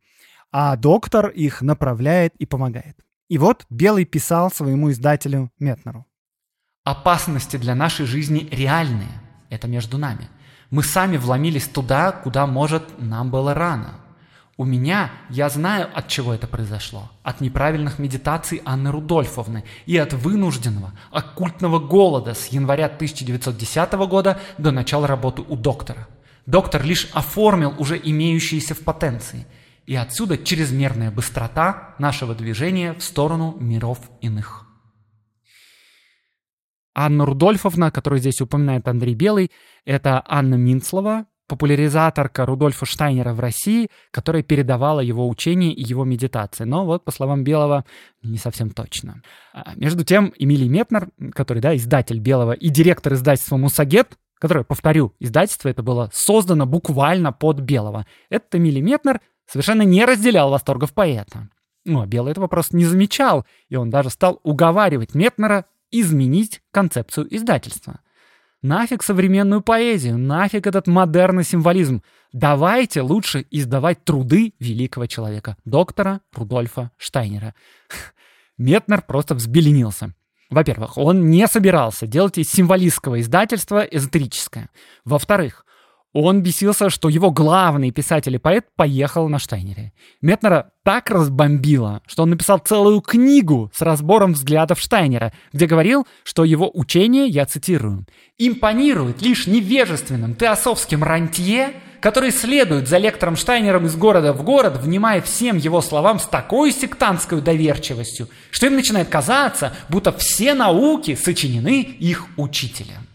А 0.52 0.76
доктор 0.78 1.28
их 1.28 1.62
направляет 1.62 2.36
и 2.38 2.48
помогает. 2.48 2.98
И 3.30 3.38
вот 3.38 3.66
Белый 3.70 4.06
писал 4.06 4.50
своему 4.50 4.92
издателю 4.92 5.52
Метнеру. 5.60 6.06
Опасности 6.86 7.58
для 7.58 7.76
нашей 7.76 8.06
жизни 8.06 8.48
реальные. 8.52 9.22
Это 9.50 9.68
между 9.68 9.98
нами. 9.98 10.30
Мы 10.70 10.84
сами 10.84 11.18
вломились 11.18 11.68
туда, 11.68 12.12
куда, 12.12 12.48
может, 12.48 12.84
нам 13.00 13.30
было 13.30 13.54
рано. 13.54 13.96
У 14.56 14.66
меня, 14.66 15.12
я 15.30 15.50
знаю, 15.50 15.88
от 15.94 16.08
чего 16.08 16.34
это 16.34 16.48
произошло. 16.48 17.12
От 17.22 17.42
неправильных 17.42 18.00
медитаций 18.00 18.62
Анны 18.66 18.92
Рудольфовны 18.92 19.66
и 19.86 19.98
от 19.98 20.14
вынужденного, 20.14 20.94
оккультного 21.12 21.80
голода 21.80 22.34
с 22.34 22.48
января 22.48 22.86
1910 22.86 23.92
года 24.10 24.40
до 24.58 24.72
начала 24.72 25.06
работы 25.06 25.44
у 25.44 25.56
доктора. 25.56 26.08
Доктор 26.46 26.84
лишь 26.84 27.10
оформил 27.14 27.76
уже 27.78 28.00
имеющиеся 28.02 28.74
в 28.74 28.80
потенции. 28.80 29.46
И 29.88 29.96
отсюда 29.96 30.38
чрезмерная 30.38 31.12
быстрота 31.12 31.96
нашего 31.98 32.36
движения 32.36 32.94
в 32.94 33.02
сторону 33.02 33.56
миров 33.58 34.00
иных. 34.20 34.66
Анна 36.94 37.26
Рудольфовна, 37.26 37.90
которую 37.90 38.20
здесь 38.20 38.42
упоминает 38.42 38.86
Андрей 38.90 39.16
Белый, 39.16 39.50
это 39.86 40.22
Анна 40.28 40.56
Минцлова, 40.56 41.28
популяризаторка 41.48 42.46
Рудольфа 42.46 42.86
Штайнера 42.86 43.34
в 43.34 43.40
России, 43.40 43.88
которая 44.12 44.44
передавала 44.44 45.00
его 45.00 45.30
учение 45.30 45.72
и 45.72 45.84
его 45.84 46.04
медитации. 46.04 46.66
Но 46.66 46.86
вот, 46.86 47.06
по 47.06 47.12
словам 47.12 47.46
Белого, 47.46 47.86
не 48.22 48.38
совсем 48.38 48.72
точно. 48.72 49.22
А, 49.54 49.72
между 49.78 50.04
тем, 50.04 50.34
Эмилий 50.38 50.68
Метнер, 50.68 51.12
который, 51.34 51.60
да, 51.62 51.74
издатель 51.78 52.20
Белого 52.20 52.52
и 52.52 52.68
директор 52.68 53.14
издательства 53.14 53.56
«Мусагет», 53.56 54.18
которое, 54.38 54.66
повторю, 54.66 55.14
издательство 55.20 55.70
это 55.70 55.82
было 55.82 56.10
создано 56.12 56.66
буквально 56.66 57.32
под 57.32 57.62
Белого. 57.62 58.06
Этот 58.30 58.56
Эмилий 58.56 58.82
Метнер 58.82 59.22
совершенно 59.48 59.82
не 59.82 60.06
разделял 60.06 60.50
восторгов 60.52 60.94
поэта. 60.94 61.50
Ну, 61.86 62.02
а 62.02 62.06
Белый 62.06 62.32
этого 62.32 62.48
просто 62.48 62.76
не 62.76 62.86
замечал, 62.86 63.46
и 63.70 63.76
он 63.76 63.90
даже 63.90 64.10
стал 64.10 64.40
уговаривать 64.44 65.16
Метнера 65.16 65.66
изменить 65.90 66.62
концепцию 66.72 67.34
издательства. 67.34 68.02
Нафиг 68.62 69.04
современную 69.04 69.62
поэзию, 69.62 70.18
нафиг 70.18 70.68
этот 70.68 70.88
модерный 70.88 71.44
символизм. 71.44 72.02
Давайте 72.34 73.02
лучше 73.02 73.46
издавать 73.52 74.04
труды 74.04 74.54
великого 74.60 75.06
человека, 75.06 75.56
доктора 75.64 76.22
Рудольфа 76.34 76.92
Штайнера. 76.98 77.54
Метнер 78.58 79.04
просто 79.04 79.36
взбеленился. 79.36 80.14
Во-первых, 80.50 80.98
он 80.98 81.30
не 81.30 81.48
собирался 81.48 82.08
делать 82.08 82.38
из 82.38 82.50
символистского 82.50 83.22
издательства 83.22 83.82
эзотерическое. 83.82 84.70
Во-вторых, 85.06 85.66
он 86.14 86.42
бесился, 86.42 86.90
что 86.90 87.10
его 87.10 87.32
главный 87.32 87.92
писатель 87.92 88.36
и 88.36 88.40
поэт 88.40 88.66
поехал 88.76 89.28
на 89.28 89.40
Штайнере. 89.40 89.94
Метнера 90.22 90.72
так 90.84 91.10
разбомбило, 91.10 92.02
что 92.08 92.24
он 92.24 92.30
написал 92.32 92.60
целую 92.60 93.02
книгу 93.02 93.72
с 93.74 93.82
разбором 93.82 94.34
взглядов 94.34 94.80
Штайнера, 94.80 95.34
где 95.52 95.68
говорил, 95.68 96.08
что 96.24 96.44
его 96.46 96.72
учение, 96.74 97.28
я 97.28 97.46
цитирую, 97.46 98.06
«импонирует 98.38 99.22
лишь 99.22 99.48
невежественным 99.48 100.34
теософским 100.36 101.04
рантье, 101.04 101.74
который 102.00 102.32
следует 102.32 102.88
за 102.88 103.00
лектором 103.00 103.36
Штайнером 103.36 103.86
из 103.86 103.96
города 103.96 104.32
в 104.32 104.44
город, 104.44 104.78
внимая 104.82 105.22
всем 105.22 105.58
его 105.58 105.82
словам 105.82 106.20
с 106.20 106.26
такой 106.26 106.72
сектантской 106.72 107.42
доверчивостью, 107.42 108.30
что 108.52 108.68
им 108.68 108.76
начинает 108.76 109.10
казаться, 109.10 109.74
будто 109.90 110.12
все 110.14 110.54
науки 110.54 111.16
сочинены 111.16 111.82
их 111.82 112.28
учителем». 112.38 113.08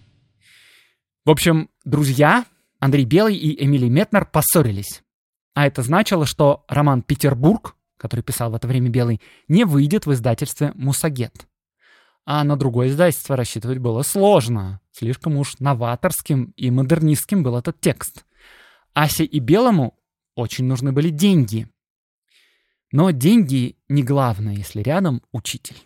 В 1.24 1.30
общем, 1.30 1.68
друзья, 1.84 2.44
Андрей 2.82 3.04
Белый 3.04 3.36
и 3.36 3.64
Эмилий 3.64 3.88
Метнер 3.88 4.26
поссорились. 4.26 5.04
А 5.54 5.68
это 5.68 5.82
значило, 5.82 6.26
что 6.26 6.64
роман 6.66 7.02
«Петербург», 7.02 7.76
который 7.96 8.22
писал 8.22 8.50
в 8.50 8.56
это 8.56 8.66
время 8.66 8.88
Белый, 8.88 9.20
не 9.46 9.62
выйдет 9.62 10.04
в 10.04 10.12
издательстве 10.12 10.72
«Мусагет». 10.74 11.46
А 12.24 12.42
на 12.42 12.56
другое 12.56 12.88
издательство 12.88 13.36
рассчитывать 13.36 13.78
было 13.78 14.02
сложно. 14.02 14.80
Слишком 14.90 15.36
уж 15.36 15.60
новаторским 15.60 16.54
и 16.56 16.72
модернистским 16.72 17.44
был 17.44 17.56
этот 17.56 17.80
текст. 17.80 18.24
Асе 18.94 19.24
и 19.24 19.38
Белому 19.38 19.96
очень 20.34 20.64
нужны 20.64 20.90
были 20.90 21.10
деньги. 21.10 21.68
Но 22.90 23.12
деньги 23.12 23.76
не 23.88 24.02
главное, 24.02 24.54
если 24.54 24.82
рядом 24.82 25.22
учитель. 25.30 25.76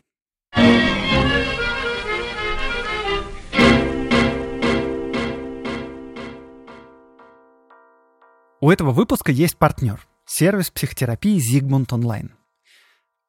У 8.63 8.71
этого 8.71 8.91
выпуска 8.93 9.33
есть 9.33 9.59
партнер— 9.59 10.07
сервис 10.25 10.71
психотерапии 10.71 11.39
Zigmund 11.39 11.89
Online. 11.89 12.31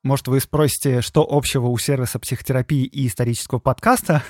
Может, 0.02 0.30
вы 0.30 0.40
спросите, 0.40 1.02
что 1.02 1.28
общего 1.30 1.68
у 1.68 1.78
сервиса 1.78 2.18
психотерапии 2.18 2.86
и 2.86 3.08
исторического 3.08 3.60
подкаста? 3.60 4.24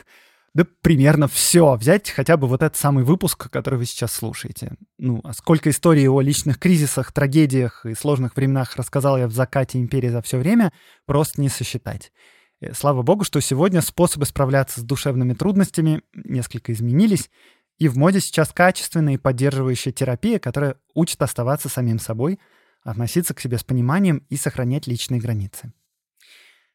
Да 0.55 0.65
примерно 0.81 1.27
все. 1.27 1.75
Взять 1.75 2.09
хотя 2.09 2.35
бы 2.35 2.47
вот 2.47 2.63
этот 2.63 2.77
самый 2.77 3.03
выпуск, 3.03 3.47
который 3.51 3.77
вы 3.77 3.85
сейчас 3.85 4.11
слушаете. 4.11 4.71
Ну, 4.97 5.21
а 5.23 5.33
сколько 5.33 5.69
историй 5.69 6.07
о 6.07 6.19
личных 6.19 6.57
кризисах, 6.57 7.11
трагедиях 7.11 7.85
и 7.85 7.93
сложных 7.93 8.35
временах 8.35 8.75
рассказал 8.75 9.19
я 9.19 9.27
в 9.27 9.33
«Закате 9.33 9.77
империи» 9.77 10.09
за 10.09 10.23
все 10.23 10.39
время, 10.39 10.73
просто 11.05 11.39
не 11.39 11.49
сосчитать. 11.49 12.11
Э, 12.59 12.73
слава 12.73 13.03
богу, 13.03 13.23
что 13.23 13.39
сегодня 13.39 13.81
способы 13.81 14.25
справляться 14.25 14.79
с 14.81 14.83
душевными 14.83 15.33
трудностями 15.33 16.01
несколько 16.15 16.73
изменились, 16.73 17.29
и 17.77 17.87
в 17.87 17.97
моде 17.97 18.19
сейчас 18.19 18.51
качественная 18.51 19.15
и 19.15 19.17
поддерживающая 19.17 19.91
терапия, 19.91 20.39
которая 20.39 20.77
учит 20.93 21.21
оставаться 21.21 21.69
самим 21.69 21.99
собой, 21.99 22.39
относиться 22.83 23.33
к 23.33 23.39
себе 23.39 23.57
с 23.57 23.63
пониманием 23.63 24.25
и 24.29 24.37
сохранять 24.37 24.87
личные 24.87 25.19
границы. 25.19 25.73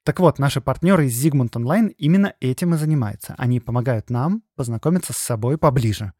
Так 0.04 0.18
вот, 0.18 0.38
наши 0.38 0.60
партнеры 0.60 1.06
из 1.06 1.24
Zigmund 1.24 1.50
Online 1.52 1.94
именно 1.96 2.34
этим 2.40 2.74
и 2.74 2.76
занимаются. 2.76 3.34
Они 3.38 3.60
помогают 3.60 4.10
нам 4.10 4.42
познакомиться 4.56 5.12
с 5.12 5.18
собой 5.18 5.58
поближе, 5.58 6.12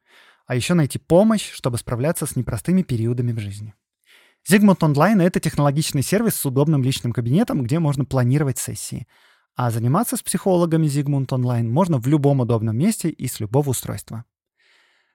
а 0.47 0.55
еще 0.55 0.75
найти 0.75 0.99
помощь, 0.99 1.51
чтобы 1.53 1.79
справляться 1.79 2.27
с 2.27 2.37
непростыми 2.37 2.83
периодами 2.83 3.33
в 3.33 3.41
жизни. 3.41 3.75
Zigmund 4.49 4.79
Online— 4.79 5.23
это 5.25 5.41
технологичный 5.41 6.03
сервис 6.03 6.35
с 6.35 6.47
удобным 6.47 6.83
личным 6.83 7.13
кабинетом, 7.13 7.63
где 7.63 7.79
можно 7.79 8.05
планировать 8.05 8.59
сессии. 8.59 9.07
А 9.55 9.71
заниматься 9.71 10.17
с 10.17 10.23
психологами 10.23 10.87
Zigmund 10.87 11.29
Online 11.29 11.69
можно 11.69 11.99
в 11.99 12.07
любом 12.07 12.41
удобном 12.41 12.77
месте 12.77 13.09
и 13.09 13.29
с 13.29 13.39
любого 13.39 13.71
устройства. 13.71 14.25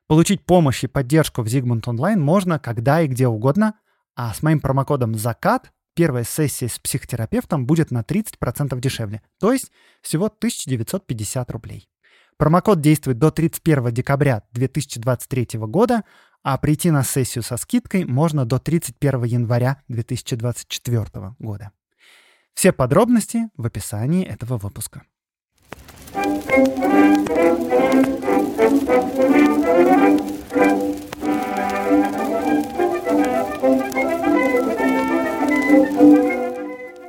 Получить 0.07 0.45
помощь 0.45 0.85
и 0.85 0.87
поддержку 0.87 1.43
в 1.43 1.47
Zigmund 1.47 1.83
Online 1.83 2.17
можно 2.17 2.59
когда 2.59 3.01
и 3.01 3.07
где 3.07 3.27
угодно, 3.27 3.73
а 4.15 4.33
с 4.33 4.41
моим 4.41 4.61
промокодом 4.61 5.15
«Закат» 5.15 5.71
первая 5.95 6.23
сессия 6.23 6.69
с 6.69 6.79
психотерапевтом 6.79 7.65
будет 7.65 7.91
на 7.91 8.01
30% 8.01 8.79
дешевле, 8.79 9.21
то 9.39 9.51
есть 9.51 9.71
всего 10.01 10.27
1950 10.27 11.51
рублей. 11.51 11.89
Промокод 12.37 12.79
действует 12.79 13.17
до 13.17 13.31
31 13.31 13.91
декабря 13.91 14.43
2023 14.51 15.59
года, 15.61 16.03
а 16.43 16.57
прийти 16.57 16.91
на 16.91 17.03
сессию 17.03 17.43
со 17.43 17.57
скидкой 17.57 18.05
можно 18.05 18.45
до 18.45 18.59
31 18.59 19.23
января 19.23 19.81
2024 19.87 21.35
года. 21.39 21.71
Все 22.53 22.71
подробности 22.71 23.49
в 23.57 23.65
описании 23.65 24.23
этого 24.23 24.57
выпуска. 24.57 25.03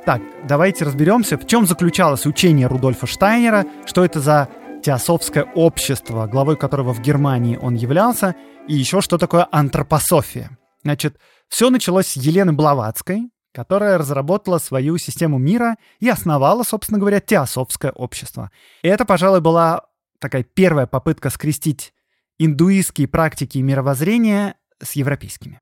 Так, 0.09 0.23
давайте 0.47 0.85
разберемся, 0.85 1.37
в 1.37 1.45
чем 1.45 1.67
заключалось 1.67 2.25
учение 2.25 2.65
Рудольфа 2.65 3.05
Штайнера, 3.05 3.63
что 3.85 4.03
это 4.03 4.19
за 4.19 4.49
теософское 4.81 5.43
общество, 5.43 6.25
главой 6.25 6.57
которого 6.57 6.95
в 6.95 6.99
Германии 6.99 7.59
он 7.61 7.75
являлся, 7.75 8.35
и 8.67 8.73
еще 8.73 9.01
что 9.01 9.19
такое 9.19 9.47
антропософия. 9.51 10.57
Значит, 10.81 11.19
все 11.47 11.69
началось 11.69 12.07
с 12.07 12.15
Елены 12.15 12.53
Блаватской, 12.53 13.29
которая 13.53 13.99
разработала 13.99 14.57
свою 14.57 14.97
систему 14.97 15.37
мира 15.37 15.75
и 15.99 16.09
основала, 16.09 16.63
собственно 16.63 16.97
говоря, 16.99 17.19
теософское 17.19 17.91
общество. 17.91 18.49
И 18.81 18.87
это, 18.87 19.05
пожалуй, 19.05 19.41
была 19.41 19.83
такая 20.17 20.41
первая 20.41 20.87
попытка 20.87 21.29
скрестить 21.29 21.93
индуистские 22.39 23.07
практики 23.07 23.59
и 23.59 23.61
мировоззрения 23.61 24.55
с 24.81 24.93
европейскими. 24.93 25.61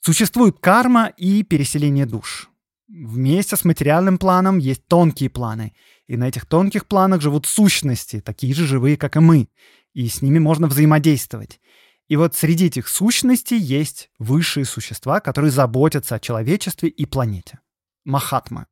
Существует 0.00 0.58
карма 0.58 1.12
и 1.16 1.44
переселение 1.44 2.06
душ. 2.06 2.48
Вместе 2.92 3.56
с 3.56 3.64
материальным 3.64 4.18
планом 4.18 4.58
есть 4.58 4.86
тонкие 4.86 5.30
планы. 5.30 5.72
И 6.08 6.18
на 6.18 6.28
этих 6.28 6.44
тонких 6.44 6.86
планах 6.86 7.22
живут 7.22 7.46
сущности, 7.46 8.20
такие 8.20 8.52
же 8.52 8.66
живые, 8.66 8.98
как 8.98 9.16
и 9.16 9.20
мы. 9.20 9.48
И 9.94 10.06
с 10.08 10.20
ними 10.20 10.38
можно 10.38 10.66
взаимодействовать. 10.66 11.58
И 12.08 12.16
вот 12.16 12.34
среди 12.34 12.66
этих 12.66 12.88
сущностей 12.88 13.56
есть 13.56 14.10
высшие 14.18 14.66
существа, 14.66 15.20
которые 15.20 15.50
заботятся 15.50 16.16
о 16.16 16.20
человечестве 16.20 16.90
и 16.90 17.06
планете. 17.06 17.60
Махатмы. 18.04 18.66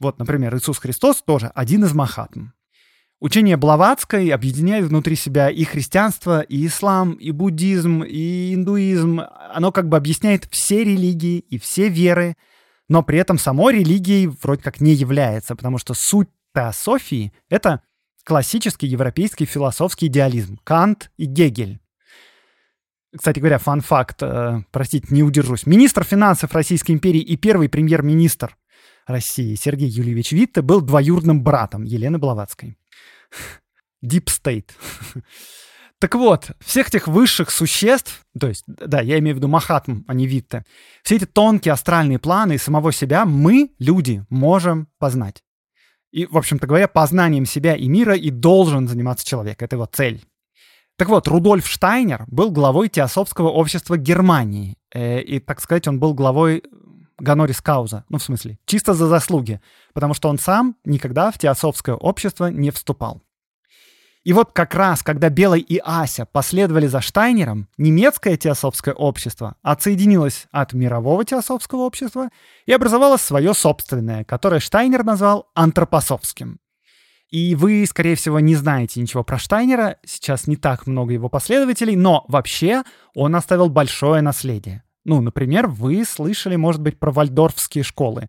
Вот, 0.00 0.18
например, 0.18 0.56
Иисус 0.56 0.78
Христос 0.78 1.22
тоже 1.22 1.52
один 1.54 1.84
из 1.84 1.92
Махатм. 1.92 2.48
Учение 3.20 3.56
Блаватской 3.56 4.28
объединяет 4.30 4.86
внутри 4.86 5.14
себя 5.14 5.48
и 5.48 5.62
христианство, 5.62 6.40
и 6.40 6.66
ислам, 6.66 7.12
и 7.12 7.30
буддизм, 7.30 8.02
и 8.02 8.54
индуизм. 8.54 9.20
Оно 9.54 9.70
как 9.70 9.88
бы 9.88 9.96
объясняет 9.96 10.48
все 10.50 10.82
религии 10.82 11.38
и 11.38 11.60
все 11.60 11.88
веры, 11.88 12.34
но 12.88 13.02
при 13.02 13.18
этом 13.18 13.38
самой 13.38 13.74
религией 13.74 14.26
вроде 14.26 14.62
как 14.62 14.80
не 14.80 14.92
является, 14.92 15.56
потому 15.56 15.78
что 15.78 15.94
суть 15.94 16.28
теософии— 16.54 17.32
это 17.48 17.82
классический 18.24 18.86
европейский 18.86 19.46
философский 19.46 20.06
идеализм. 20.06 20.58
Кант 20.64 21.10
и 21.16 21.24
Гегель. 21.24 21.80
Кстати 23.16 23.40
говоря, 23.40 23.58
фан-факт, 23.58 24.22
э, 24.22 24.62
простите, 24.70 25.08
не 25.10 25.22
удержусь. 25.22 25.66
Министр 25.66 26.04
финансов 26.04 26.54
Российской 26.54 26.92
империи 26.92 27.20
и 27.20 27.36
первый 27.36 27.68
премьер-министр 27.68 28.56
России 29.06 29.54
Сергей 29.54 29.88
Юльевич 29.88 30.32
Витте 30.32 30.62
был 30.62 30.80
двоюродным 30.80 31.42
братом 31.42 31.82
Елены 31.82 32.18
Блаватской. 32.18 32.78
Deep 34.04 34.26
State. 34.26 34.70
Так 36.02 36.16
вот, 36.16 36.50
всех 36.58 36.88
этих 36.88 37.06
высших 37.06 37.48
существ, 37.52 38.26
то 38.36 38.48
есть, 38.48 38.64
да, 38.66 39.00
я 39.00 39.20
имею 39.20 39.36
в 39.36 39.38
виду 39.38 39.46
Махатм, 39.46 40.00
а 40.08 40.14
не 40.14 40.26
Витте, 40.26 40.64
все 41.04 41.14
эти 41.14 41.26
тонкие 41.26 41.72
астральные 41.72 42.18
планы 42.18 42.54
и 42.54 42.58
самого 42.58 42.90
себя 42.90 43.24
мы, 43.24 43.70
люди, 43.78 44.24
можем 44.28 44.88
познать. 44.98 45.44
И, 46.10 46.26
в 46.26 46.36
общем-то 46.36 46.66
говоря, 46.66 46.88
познанием 46.88 47.46
себя 47.46 47.76
и 47.76 47.86
мира 47.86 48.16
и 48.16 48.30
должен 48.30 48.88
заниматься 48.88 49.24
человек. 49.24 49.62
Это 49.62 49.76
его 49.76 49.86
цель. 49.86 50.24
Так 50.96 51.08
вот, 51.08 51.28
Рудольф 51.28 51.68
Штайнер 51.68 52.24
был 52.26 52.50
главой 52.50 52.88
Теософского 52.88 53.50
общества 53.50 53.96
Германии. 53.96 54.78
Э, 54.92 55.20
и, 55.20 55.38
так 55.38 55.60
сказать, 55.60 55.86
он 55.86 56.00
был 56.00 56.14
главой 56.14 56.64
Ганорис 57.18 57.60
Кауза. 57.60 58.06
Ну, 58.08 58.18
в 58.18 58.24
смысле, 58.24 58.58
чисто 58.66 58.92
за 58.92 59.06
заслуги. 59.06 59.60
Потому 59.94 60.14
что 60.14 60.28
он 60.28 60.40
сам 60.40 60.74
никогда 60.84 61.30
в 61.30 61.38
Теософское 61.38 61.94
общество 61.94 62.46
не 62.46 62.72
вступал. 62.72 63.22
И 64.24 64.32
вот 64.32 64.52
как 64.52 64.74
раз, 64.74 65.02
когда 65.02 65.30
Белый 65.30 65.60
и 65.60 65.80
Ася 65.84 66.26
последовали 66.26 66.86
за 66.86 67.00
Штайнером, 67.00 67.68
немецкое 67.76 68.36
теософское 68.36 68.94
общество 68.94 69.56
отсоединилось 69.62 70.46
от 70.52 70.74
мирового 70.74 71.24
теософского 71.24 71.80
общества 71.80 72.28
и 72.64 72.72
образовало 72.72 73.16
свое 73.16 73.52
собственное, 73.52 74.22
которое 74.24 74.60
Штайнер 74.60 75.02
назвал 75.02 75.50
антропософским. 75.54 76.60
И 77.30 77.56
вы, 77.56 77.84
скорее 77.88 78.14
всего, 78.14 78.38
не 78.38 78.54
знаете 78.54 79.00
ничего 79.00 79.24
про 79.24 79.38
Штайнера, 79.38 79.96
сейчас 80.04 80.46
не 80.46 80.56
так 80.56 80.86
много 80.86 81.14
его 81.14 81.28
последователей, 81.28 81.96
но 81.96 82.24
вообще 82.28 82.82
он 83.14 83.34
оставил 83.34 83.70
большое 83.70 84.22
наследие. 84.22 84.84
Ну, 85.04 85.20
например, 85.20 85.66
вы 85.66 86.04
слышали, 86.04 86.54
может 86.56 86.80
быть, 86.80 87.00
про 87.00 87.10
вальдорфские 87.10 87.82
школы. 87.82 88.28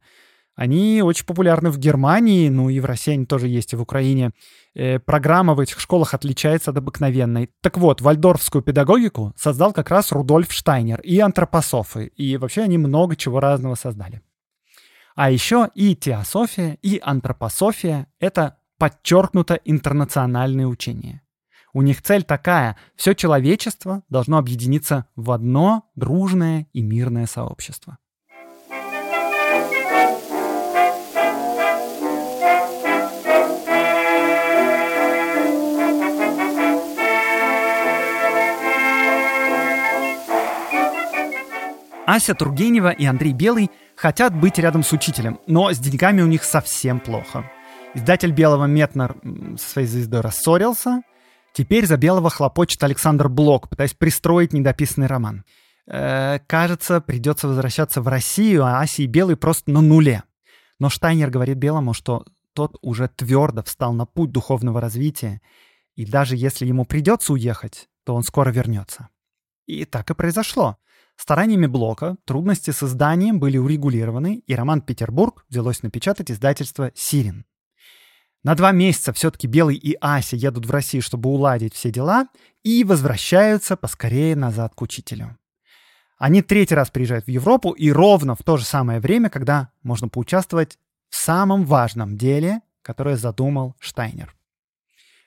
Они 0.56 1.02
очень 1.02 1.26
популярны 1.26 1.72
в 1.72 1.80
Германии, 1.80 2.48
ну 2.50 2.70
и 2.70 2.80
в 2.80 2.86
России 2.86 3.14
они 3.14 3.26
тоже 3.26 3.48
есть, 3.48 3.74
и 3.74 3.76
в 3.76 3.82
Украине. 3.82 4.32
Э, 4.76 5.00
программа 5.00 5.56
в 5.56 5.60
этих 5.60 5.80
школах 5.80 6.14
отличается 6.14 6.72
от 6.72 6.78
обыкновенной. 6.78 7.50
Так 7.62 7.78
вот, 7.78 8.02
вальдорфскую 8.02 8.62
педагогику 8.62 9.34
создал 9.36 9.74
как 9.74 9.90
раз 9.90 10.12
Рудольф 10.12 10.52
Штайнер 10.52 11.02
и 11.02 11.20
антропософы. 11.20 12.06
И 12.06 12.38
вообще 12.38 12.62
они 12.62 12.78
много 12.78 13.16
чего 13.16 13.40
разного 13.40 13.76
создали. 13.76 14.22
А 15.16 15.32
еще 15.32 15.70
и 15.74 15.96
теософия, 15.96 16.78
и 16.82 17.00
антропософия— 17.04 18.08
это 18.20 18.58
подчеркнуто 18.78 19.56
интернациональное 19.56 20.68
учение. 20.68 21.22
У 21.74 21.82
них 21.82 22.04
цель 22.04 22.24
такая— 22.24 22.78
все 22.96 23.16
человечество 23.16 24.04
должно 24.10 24.38
объединиться 24.38 25.08
в 25.16 25.32
одно 25.32 25.90
дружное 25.96 26.68
и 26.74 26.84
мирное 26.84 27.26
сообщество. 27.26 27.98
Ася 42.06 42.36
Тургенева 42.36 42.90
и 42.90 43.06
Андрей 43.06 43.32
Белый 43.32 43.72
хотят 43.96 44.36
быть 44.36 44.60
рядом 44.60 44.84
с 44.84 44.92
учителем, 44.92 45.40
но 45.48 45.72
с 45.72 45.80
деньгами 45.80 46.22
у 46.22 46.28
них 46.28 46.44
совсем 46.44 47.00
плохо. 47.00 47.50
Издатель 47.94 48.32
Белого 48.32 48.66
Метнер 48.66 49.16
со 49.58 49.70
своей 49.70 49.88
звездой 49.88 50.22
рассорился. 50.22 51.02
Теперь 51.54 51.86
за 51.86 51.96
Белого 51.96 52.30
хлопочет 52.30 52.84
Александр 52.84 53.30
Блок, 53.30 53.70
пытаясь 53.70 53.94
пристроить 53.94 54.52
недописанный 54.52 55.08
роман. 55.08 55.46
Э, 55.88 56.40
кажется, 56.48 57.00
придется 57.00 57.48
возвращаться 57.48 58.02
в 58.02 58.08
Россию, 58.08 58.66
а 58.66 58.82
Ася 58.82 59.04
и 59.04 59.08
Белый 59.08 59.38
просто 59.38 59.72
на 59.72 59.80
нуле. 59.80 60.24
Но 60.80 60.90
Штайнер 60.90 61.30
говорит 61.30 61.58
Белому, 61.58 61.94
что 61.94 62.26
тот 62.54 62.78
уже 62.82 63.08
твердо 63.08 63.64
встал 63.64 63.94
на 63.94 64.06
путь 64.06 64.32
духовного 64.32 64.82
развития, 64.82 65.42
и 65.96 66.06
даже 66.06 66.36
если 66.36 66.66
ему 66.66 66.86
придется 66.86 67.32
уехать, 67.32 67.88
то 68.04 68.14
он 68.16 68.24
скоро 68.24 68.50
вернется. 68.50 69.10
И 69.68 69.86
так 69.86 70.10
и 70.10 70.16
произошло. 70.16 70.78
Стараниями 71.16 71.68
Блока 71.68 72.18
трудности 72.26 72.72
с 72.72 72.84
изданием 72.84 73.40
были 73.40 73.58
урегулированы, 73.58 74.44
и 74.46 74.56
роман 74.56 74.82
«Петербург» 74.82 75.46
взялось 75.50 75.84
напечатать 75.84 76.32
издательство 76.32 76.92
«Сирин». 76.96 77.46
На 78.44 78.56
два 78.56 78.74
месяца 78.74 79.14
все-таки 79.14 79.48
Белый 79.48 79.78
и 79.78 79.96
Ася 80.02 80.36
едут 80.36 80.66
в 80.66 80.72
Россию, 80.72 81.02
чтобы 81.02 81.30
уладить 81.30 81.74
все 81.74 81.92
дела, 81.92 82.28
и 82.62 82.84
возвращаются 82.84 83.78
поскорее 83.78 84.36
назад 84.36 84.74
к 84.76 84.82
учителю. 84.82 85.38
Они 86.18 86.42
третий 86.42 86.76
раз 86.76 86.90
приезжают 86.90 87.26
в 87.26 87.30
Европу, 87.30 87.72
и 87.72 87.92
ровно 87.92 88.36
в 88.36 88.44
то 88.44 88.58
же 88.58 88.66
самое 88.66 89.00
время, 89.00 89.30
когда 89.30 89.72
можно 89.82 90.10
поучаствовать 90.10 90.78
в 91.10 91.16
самом 91.16 91.64
важном 91.64 92.18
деле, 92.18 92.62
которое 92.82 93.16
задумал 93.16 93.76
Штайнер. 93.80 94.36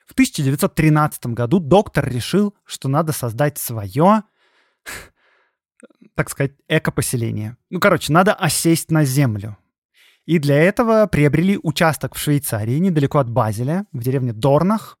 В 0.05 0.13
1913 0.13 1.27
году 1.27 1.59
доктор 1.59 2.07
решил, 2.07 2.55
что 2.65 2.87
надо 2.87 3.13
создать 3.13 3.57
свое 3.57 4.23
так 6.15 6.29
сказать, 6.29 6.53
эко-поселение. 6.67 7.57
Ну, 7.69 7.79
короче, 7.79 8.11
надо 8.11 8.33
осесть 8.33 8.91
на 8.91 9.03
землю. 9.05 9.57
И 10.25 10.39
для 10.39 10.57
этого 10.57 11.07
приобрели 11.07 11.57
участок 11.61 12.15
в 12.15 12.19
Швейцарии, 12.19 12.77
недалеко 12.79 13.19
от 13.19 13.29
Базеля, 13.29 13.85
в 13.93 14.03
деревне 14.03 14.33
Дорнах, 14.33 14.97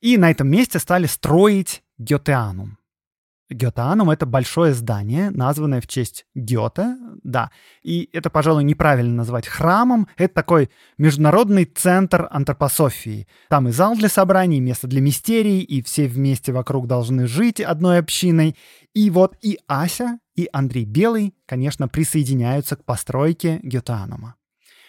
и 0.00 0.16
на 0.16 0.30
этом 0.30 0.48
месте 0.48 0.78
стали 0.78 1.06
строить 1.06 1.82
Гетеанум. 1.98 2.78
Гетеанум— 3.50 4.10
это 4.10 4.26
большое 4.26 4.72
здание, 4.74 5.30
названное 5.30 5.80
в 5.80 5.86
честь 5.86 6.24
Гёте, 6.34 6.96
да. 7.22 7.50
И 7.82 8.08
это, 8.12 8.30
пожалуй, 8.30 8.64
неправильно 8.64 9.14
назвать 9.14 9.46
храмом. 9.46 10.08
Это 10.16 10.34
такой 10.34 10.70
международный 10.98 11.64
центр 11.64 12.28
антропософии. 12.30 13.26
Там 13.48 13.68
и 13.68 13.72
зал 13.72 13.96
для 13.96 14.08
собраний, 14.08 14.58
и 14.58 14.60
место 14.60 14.86
для 14.86 15.00
мистерий, 15.00 15.60
и 15.60 15.82
все 15.82 16.06
вместе 16.06 16.52
вокруг 16.52 16.86
должны 16.86 17.26
жить 17.26 17.60
одной 17.60 17.98
общиной. 17.98 18.56
И 18.94 19.10
вот 19.10 19.36
и 19.42 19.58
Ася, 19.66 20.20
и 20.36 20.48
Андрей 20.52 20.84
Белый, 20.84 21.34
конечно, 21.46 21.88
присоединяются 21.88 22.76
к 22.76 22.84
постройке 22.84 23.60
Гетеанума. 23.62 24.36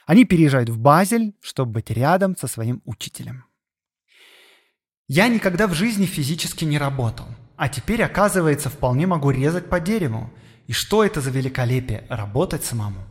Они 0.05 0.25
переезжают 0.25 0.69
в 0.69 0.77
Базель, 0.77 1.33
чтобы 1.41 1.73
быть 1.73 1.89
рядом 1.89 2.35
со 2.37 2.47
своим 2.47 2.81
учителем. 2.85 3.45
Я 5.07 5.27
никогда 5.27 5.67
в 5.67 5.73
жизни 5.73 6.05
физически 6.05 6.63
не 6.63 6.77
работал. 6.77 7.25
А 7.61 7.69
теперь, 7.69 8.01
оказывается, 8.01 8.71
вполне 8.71 9.05
могу 9.05 9.29
резать 9.29 9.69
по 9.69 9.79
дереву. 9.79 10.31
И 10.65 10.73
что 10.73 11.03
это 11.03 11.21
за 11.21 11.29
великолепие– 11.29 12.07
работать 12.09 12.63
самому? 12.63 13.01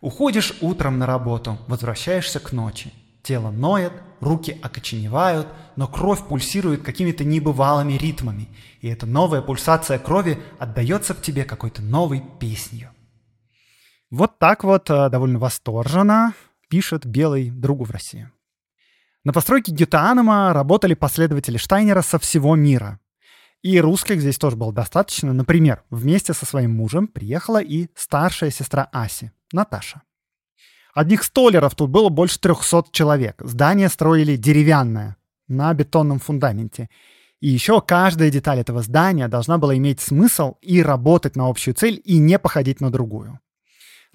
Уходишь 0.00 0.54
утром 0.62 0.98
на 0.98 1.04
работу, 1.04 1.58
возвращаешься 1.66 2.40
к 2.40 2.52
ночи. 2.52 2.90
Тело 3.22 3.50
ноет, 3.50 3.92
руки 4.20 4.58
окоченевают, 4.62 5.46
но 5.76 5.88
кровь 5.88 6.26
пульсирует 6.26 6.82
какими-то 6.82 7.22
небывалыми 7.24 7.92
ритмами, 7.92 8.48
и 8.80 8.88
эта 8.88 9.04
новая 9.04 9.42
пульсация 9.42 9.98
крови 9.98 10.42
отдается 10.58 11.12
в 11.12 11.20
тебе 11.20 11.44
какой-то 11.44 11.82
новой 11.82 12.22
песнью. 12.40 12.88
Вот 14.10 14.38
так 14.38 14.64
вот 14.64 14.88
э, 14.88 15.10
довольно 15.10 15.38
восторженно 15.38 16.32
пишет 16.70 17.04
Белый 17.04 17.50
другу 17.50 17.84
в 17.84 17.90
России. 17.90 18.30
На 19.22 19.34
постройке 19.34 19.70
Гетаанума 19.70 20.54
работали 20.54 20.94
последователи 20.94 21.58
Штайнера 21.58 22.00
со 22.00 22.18
всего 22.18 22.56
мира. 22.56 22.98
И 23.62 23.80
русских 23.80 24.20
здесь 24.20 24.38
тоже 24.38 24.56
было 24.56 24.72
достаточно. 24.72 25.32
Например, 25.32 25.84
вместе 25.88 26.34
со 26.34 26.44
своим 26.44 26.74
мужем 26.74 27.06
приехала 27.06 27.62
и 27.62 27.88
старшая 27.94 28.50
сестра 28.50 28.88
Аси, 28.92 29.32
Наташа. 29.52 30.02
Одних 30.94 31.22
столеров 31.22 31.74
тут 31.74 31.90
было 31.90 32.08
больше 32.08 32.38
300 32.38 32.86
человек. 32.90 33.40
Здание 33.40 33.88
строили 33.88 34.36
деревянное, 34.36 35.16
на 35.48 35.72
бетонном 35.74 36.18
фундаменте. 36.18 36.90
И 37.40 37.48
еще 37.48 37.80
каждая 37.80 38.30
деталь 38.30 38.60
этого 38.60 38.82
здания 38.82 39.28
должна 39.28 39.58
была 39.58 39.76
иметь 39.76 40.00
смысл 40.00 40.56
и 40.60 40.82
работать 40.82 41.36
на 41.36 41.48
общую 41.48 41.74
цель, 41.74 42.00
и 42.04 42.18
не 42.18 42.38
походить 42.38 42.80
на 42.80 42.90
другую. 42.90 43.40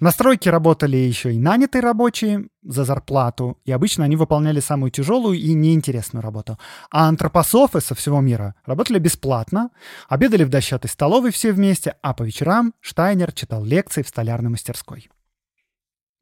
На 0.00 0.12
стройке 0.12 0.50
работали 0.50 0.96
еще 0.96 1.32
и 1.32 1.38
нанятые 1.38 1.82
рабочие 1.82 2.46
за 2.62 2.84
зарплату, 2.84 3.58
и 3.64 3.72
обычно 3.72 4.04
они 4.04 4.14
выполняли 4.14 4.60
самую 4.60 4.92
тяжелую 4.92 5.36
и 5.36 5.52
неинтересную 5.54 6.22
работу. 6.22 6.56
А 6.92 7.08
антропософы 7.08 7.80
со 7.80 7.96
всего 7.96 8.20
мира 8.20 8.54
работали 8.64 9.00
бесплатно, 9.00 9.70
обедали 10.08 10.44
в 10.44 10.50
дощатой 10.50 10.88
столовой 10.88 11.32
все 11.32 11.50
вместе, 11.50 11.96
а 12.00 12.14
по 12.14 12.22
вечерам 12.22 12.74
Штайнер 12.80 13.32
читал 13.32 13.64
лекции 13.64 14.02
в 14.02 14.08
столярной 14.08 14.50
мастерской. 14.50 15.10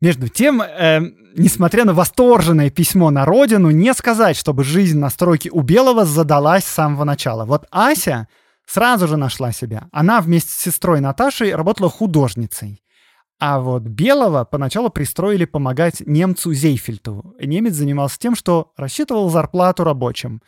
Между 0.00 0.28
тем, 0.28 0.62
э, 0.62 1.00
несмотря 1.36 1.84
на 1.84 1.92
восторженное 1.92 2.70
письмо 2.70 3.10
на 3.10 3.26
родину, 3.26 3.70
не 3.70 3.92
сказать, 3.92 4.38
чтобы 4.38 4.64
жизнь 4.64 4.98
на 4.98 5.10
стройке 5.10 5.50
у 5.50 5.60
Белого 5.60 6.06
задалась 6.06 6.64
с 6.64 6.72
самого 6.72 7.04
начала. 7.04 7.44
Вот 7.44 7.66
Ася 7.70 8.26
сразу 8.66 9.06
же 9.06 9.18
нашла 9.18 9.52
себя. 9.52 9.88
Она 9.92 10.22
вместе 10.22 10.50
с 10.50 10.56
сестрой 10.56 11.00
Наташей 11.00 11.54
работала 11.54 11.90
художницей. 11.90 12.82
А 13.38 13.60
вот 13.60 13.82
Белого 13.82 14.44
поначалу 14.44 14.88
пристроили 14.88 15.44
помогать 15.44 16.00
немцу 16.00 16.54
Зейфельту. 16.54 17.34
Немец 17.38 17.74
занимался 17.74 18.18
тем, 18.18 18.34
что 18.34 18.72
рассчитывал 18.76 19.28
зарплату 19.28 19.84
рабочим. 19.84 20.40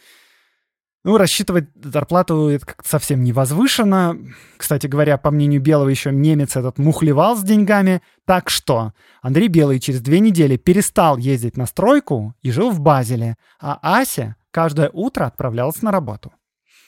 Ну, 1.04 1.16
рассчитывать 1.16 1.68
зарплату 1.74 2.48
это 2.48 2.66
как-то 2.66 2.88
совсем 2.88 3.22
не 3.22 3.32
возвышенно. 3.32 4.18
Кстати 4.56 4.86
говоря, 4.86 5.16
по 5.16 5.30
мнению 5.30 5.60
Белого, 5.60 5.88
еще 5.88 6.10
немец 6.12 6.56
этот 6.56 6.78
мухлевал 6.78 7.36
с 7.36 7.42
деньгами. 7.42 8.02
Так 8.26 8.50
что 8.50 8.92
Андрей 9.22 9.48
Белый 9.48 9.80
через 9.80 10.00
две 10.00 10.20
недели 10.20 10.56
перестал 10.56 11.16
ездить 11.18 11.56
на 11.56 11.66
стройку 11.66 12.34
и 12.42 12.50
жил 12.50 12.70
в 12.70 12.80
Базеле, 12.80 13.36
а 13.60 13.78
Ася 13.80 14.36
каждое 14.50 14.90
утро 14.92 15.26
отправлялась 15.26 15.82
на 15.82 15.92
работу. 15.92 16.32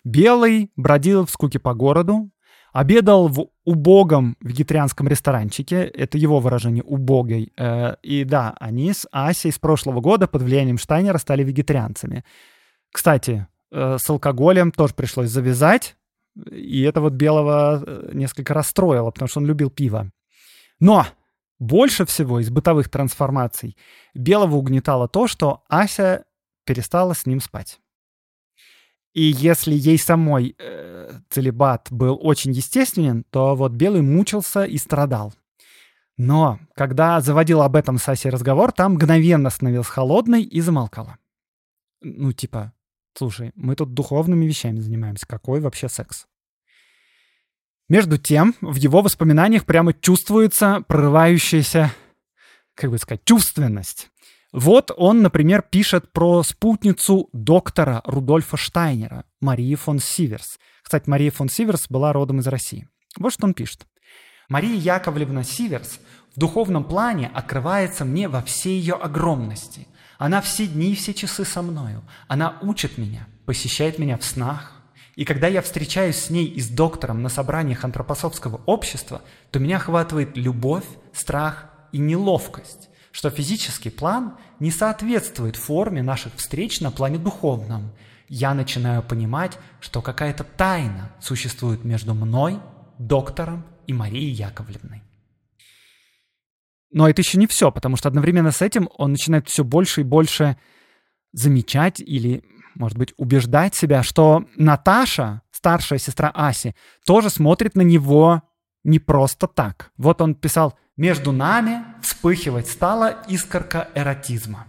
Белый 0.02 0.72
бродил 0.76 1.26
в 1.26 1.30
скуке 1.30 1.58
по 1.58 1.74
городу, 1.74 2.30
Обедал 2.72 3.28
в 3.28 3.48
убогом 3.64 4.36
вегетарианском 4.40 5.08
ресторанчике. 5.08 5.84
Это 5.84 6.18
его 6.18 6.40
выражение 6.40 6.84
«убогой». 6.84 7.52
Э, 7.56 7.96
и 8.02 8.24
да, 8.24 8.54
они 8.60 8.92
с 8.92 9.06
Асей 9.10 9.52
с 9.52 9.58
прошлого 9.58 10.00
года 10.00 10.28
под 10.28 10.42
влиянием 10.42 10.78
Штайнера 10.78 11.18
стали 11.18 11.42
вегетарианцами. 11.42 12.24
Кстати, 12.92 13.46
э, 13.72 13.96
с 13.98 14.08
алкоголем 14.08 14.70
тоже 14.70 14.94
пришлось 14.94 15.30
завязать. 15.30 15.96
И 16.50 16.82
это 16.82 17.00
вот 17.00 17.14
Белого 17.14 17.82
э, 17.84 18.10
несколько 18.12 18.54
расстроило, 18.54 19.10
потому 19.10 19.28
что 19.28 19.40
он 19.40 19.46
любил 19.46 19.70
пиво. 19.70 20.12
Но 20.78 21.06
больше 21.58 22.06
всего 22.06 22.40
из 22.40 22.50
бытовых 22.50 22.88
трансформаций 22.88 23.76
Белого 24.14 24.56
угнетало 24.56 25.08
то, 25.08 25.26
что 25.26 25.64
Ася 25.68 26.24
перестала 26.64 27.14
с 27.14 27.26
ним 27.26 27.40
спать. 27.40 27.79
И 29.12 29.22
если 29.22 29.74
ей 29.74 29.98
самой 29.98 30.54
э, 30.58 31.10
целебат 31.30 31.88
был 31.90 32.18
очень 32.20 32.52
естественен, 32.52 33.24
то 33.30 33.56
вот 33.56 33.72
Белый 33.72 34.02
мучился 34.02 34.64
и 34.64 34.78
страдал. 34.78 35.34
Но 36.16 36.60
когда 36.74 37.20
заводил 37.20 37.62
об 37.62 37.76
этом 37.76 37.98
с 37.98 38.08
Асей 38.08 38.30
разговор, 38.30 38.72
там 38.72 38.92
мгновенно 38.92 39.50
становился 39.50 39.90
холодной 39.90 40.42
и 40.42 40.60
замолкала. 40.60 41.16
Ну, 42.02 42.32
типа, 42.32 42.72
слушай, 43.14 43.52
мы 43.54 43.74
тут 43.74 43.94
духовными 43.94 44.44
вещами 44.44 44.80
занимаемся. 44.80 45.26
Какой 45.26 45.60
вообще 45.60 45.88
секс? 45.88 46.26
Между 47.88 48.18
тем, 48.18 48.54
в 48.60 48.76
его 48.76 49.02
воспоминаниях 49.02 49.64
прямо 49.64 49.92
чувствуется 49.92 50.84
прорывающаяся, 50.86 51.90
как 52.74 52.90
бы 52.90 52.98
сказать, 52.98 53.24
чувственность. 53.24 54.09
Вот 54.52 54.90
он, 54.96 55.22
например, 55.22 55.62
пишет 55.62 56.12
про 56.12 56.42
спутницу 56.42 57.28
доктора 57.32 58.02
Рудольфа 58.04 58.56
Штайнера, 58.56 59.24
Марии 59.40 59.76
фон 59.76 60.00
Сиверс. 60.00 60.58
Кстати, 60.82 61.08
Мария 61.08 61.30
фон 61.30 61.48
Сиверс 61.48 61.86
была 61.88 62.12
родом 62.12 62.40
из 62.40 62.48
России. 62.48 62.88
Вот 63.16 63.32
что 63.32 63.46
он 63.46 63.54
пишет. 63.54 63.86
«Мария 64.48 64.74
Яковлевна 64.74 65.44
Сиверс 65.44 66.00
в 66.34 66.40
духовном 66.40 66.82
плане 66.82 67.30
открывается 67.32 68.04
мне 68.04 68.26
во 68.26 68.42
всей 68.42 68.80
ее 68.80 68.94
огромности. 68.94 69.86
Она 70.18 70.40
все 70.40 70.66
дни 70.66 70.92
и 70.92 70.96
все 70.96 71.14
часы 71.14 71.44
со 71.44 71.62
мною. 71.62 72.02
Она 72.26 72.58
учит 72.60 72.98
меня, 72.98 73.28
посещает 73.46 74.00
меня 74.00 74.18
в 74.18 74.24
снах. 74.24 74.82
И 75.14 75.24
когда 75.24 75.46
я 75.46 75.62
встречаюсь 75.62 76.16
с 76.16 76.30
ней 76.30 76.46
и 76.46 76.60
с 76.60 76.68
доктором 76.68 77.22
на 77.22 77.28
собраниях 77.28 77.84
антропософского 77.84 78.60
общества, 78.66 79.22
то 79.52 79.60
меня 79.60 79.76
охватывает 79.76 80.36
любовь, 80.36 80.84
страх 81.12 81.70
и 81.92 81.98
неловкость 81.98 82.89
что 83.12 83.30
физический 83.30 83.90
план 83.90 84.36
не 84.60 84.70
соответствует 84.70 85.56
форме 85.56 86.02
наших 86.02 86.34
встреч 86.36 86.80
на 86.80 86.90
плане 86.90 87.18
духовном. 87.18 87.92
Я 88.28 88.54
начинаю 88.54 89.02
понимать, 89.02 89.58
что 89.80 90.02
какая-то 90.02 90.44
тайна 90.44 91.12
существует 91.20 91.84
между 91.84 92.14
мной, 92.14 92.60
доктором 92.98 93.64
и 93.86 93.92
Марией 93.92 94.30
Яковлевной. 94.30 95.02
Но 96.92 97.08
это 97.08 97.22
еще 97.22 97.38
не 97.38 97.46
все, 97.46 97.70
потому 97.70 97.96
что 97.96 98.08
одновременно 98.08 98.50
с 98.50 98.62
этим 98.62 98.88
он 98.96 99.12
начинает 99.12 99.48
все 99.48 99.64
больше 99.64 100.00
и 100.00 100.04
больше 100.04 100.56
замечать 101.32 102.00
или, 102.00 102.44
может 102.74 102.98
быть, 102.98 103.14
убеждать 103.16 103.74
себя, 103.74 104.02
что 104.02 104.44
Наташа, 104.56 105.42
старшая 105.52 105.98
сестра 105.98 106.30
Аси, 106.34 106.74
тоже 107.06 107.30
смотрит 107.30 107.76
на 107.76 107.82
него 107.82 108.42
не 108.82 108.98
просто 108.98 109.46
так. 109.46 109.92
Вот 109.96 110.20
он 110.20 110.34
писал 110.34 110.78
между 111.00 111.32
нами 111.32 111.82
вспыхивать 112.02 112.68
стала 112.68 113.22
искорка 113.26 113.88
эротизма. 113.94 114.66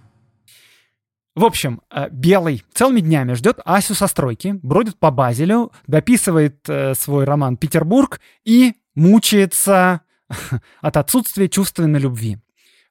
В 1.36 1.44
общем, 1.44 1.82
э, 1.90 2.08
Белый 2.10 2.64
целыми 2.74 3.02
днями 3.02 3.34
ждет 3.34 3.60
Асю 3.66 3.96
со 3.96 4.08
стройки, 4.08 4.58
бродит 4.64 4.98
по 4.98 5.12
Базелю, 5.12 5.74
дописывает 5.88 6.70
э, 6.70 6.94
свой 6.96 7.26
роман 7.26 7.58
«Петербург» 7.58 8.22
и 8.46 8.76
мучается 8.96 10.02
от 10.82 10.96
отсутствия 10.96 11.50
чувственной 11.50 12.00
любви. 12.00 12.38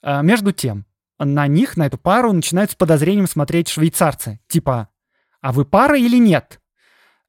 Э, 0.02 0.20
между 0.22 0.52
тем, 0.52 0.84
на 1.18 1.46
них, 1.46 1.78
на 1.78 1.86
эту 1.86 1.96
пару, 1.96 2.34
начинают 2.34 2.72
с 2.72 2.74
подозрением 2.74 3.26
смотреть 3.26 3.68
швейцарцы. 3.68 4.38
Типа, 4.48 4.90
а 5.40 5.52
вы 5.52 5.64
пара 5.64 5.98
или 5.98 6.18
нет? 6.18 6.60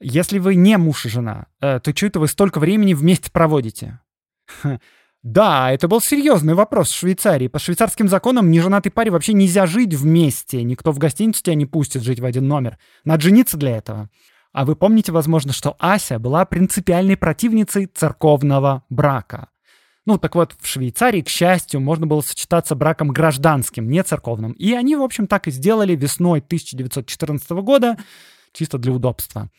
Если 0.02 0.40
вы 0.40 0.56
не 0.56 0.78
муж 0.78 1.06
и 1.06 1.10
жена, 1.10 1.46
то 1.60 1.82
что 1.96 2.06
это 2.06 2.20
вы 2.20 2.28
столько 2.28 2.60
времени 2.60 2.94
вместе 2.94 3.32
проводите? 3.32 4.00
Да, 5.24 5.72
это 5.72 5.88
был 5.88 6.02
серьезный 6.02 6.56
вопрос 6.56 6.90
в 6.90 6.98
Швейцарии. 6.98 7.48
По 7.48 7.60
швейцарским 7.60 8.08
законам 8.08 8.50
неженатой 8.50 8.92
паре 8.92 9.12
вообще 9.12 9.34
нельзя 9.34 9.68
жить 9.68 9.94
вместе. 9.94 10.64
Никто 10.64 10.92
в 10.92 10.98
гостиницу 10.98 11.44
тебя 11.44 11.54
не 11.54 11.68
пустит 11.68 12.02
жить 12.02 12.20
в 12.20 12.26
один 12.26 12.48
номер. 12.48 12.80
Надо 13.06 13.22
жениться 13.22 13.56
для 13.56 13.78
этого. 13.78 14.10
А 14.52 14.66
вы 14.66 14.76
помните, 14.76 15.12
возможно, 15.12 15.54
что 15.54 15.76
Ася 15.80 16.18
была 16.18 16.46
принципиальной 16.46 17.18
противницей 17.18 17.86
церковного 17.86 18.84
брака. 18.90 19.50
Ну, 20.08 20.18
так 20.18 20.34
вот, 20.34 20.56
в 20.60 20.68
Швейцарии, 20.68 21.22
к 21.22 21.30
счастью, 21.30 21.80
можно 21.80 22.08
было 22.08 22.22
сочетаться 22.22 22.74
браком 22.74 23.10
гражданским, 23.10 23.88
не 23.88 24.04
церковным. 24.04 24.54
И 24.54 24.74
они, 24.74 24.96
в 24.96 25.04
общем, 25.04 25.28
так 25.28 25.48
и 25.48 25.52
сделали 25.52 25.96
весной 25.96 26.40
1914 26.40 27.52
года, 27.52 27.98
чисто 28.54 28.80
для 28.80 28.92
удобства. 28.92 29.52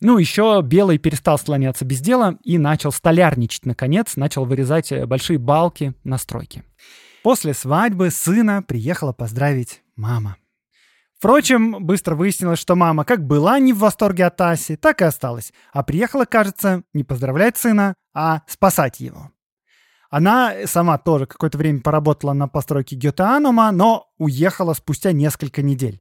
Ну, 0.00 0.16
еще 0.16 0.62
Белый 0.64 0.98
перестал 0.98 1.38
слоняться 1.38 1.84
без 1.84 2.00
дела 2.00 2.38
и 2.42 2.56
начал 2.56 2.90
столярничать, 2.90 3.66
наконец, 3.66 4.16
начал 4.16 4.46
вырезать 4.46 4.92
э, 4.92 5.04
большие 5.04 5.38
балки 5.38 5.94
на 6.04 6.16
стройке. 6.16 6.64
После 7.22 7.52
свадьбы 7.52 8.10
сына 8.10 8.62
приехала 8.62 9.12
поздравить 9.12 9.82
мама. 9.96 10.36
Впрочем, 11.18 11.84
быстро 11.84 12.14
выяснилось, 12.14 12.58
что 12.58 12.76
мама 12.76 13.04
как 13.04 13.26
была 13.26 13.58
не 13.58 13.74
в 13.74 13.78
восторге 13.80 14.24
от 14.24 14.40
Аси, 14.40 14.76
так 14.76 15.02
и 15.02 15.04
осталась, 15.04 15.52
а 15.70 15.82
приехала, 15.82 16.24
кажется, 16.24 16.82
не 16.94 17.04
поздравлять 17.04 17.58
сына, 17.58 17.94
а 18.14 18.40
спасать 18.46 19.00
его. 19.00 19.30
Она 20.08 20.54
сама 20.64 20.96
тоже 20.96 21.26
какое-то 21.26 21.58
время 21.58 21.82
поработала 21.82 22.32
на 22.32 22.48
постройке 22.48 22.96
Гетеанума, 22.96 23.70
но 23.70 24.08
уехала 24.16 24.72
спустя 24.72 25.12
несколько 25.12 25.60
недель. 25.60 26.00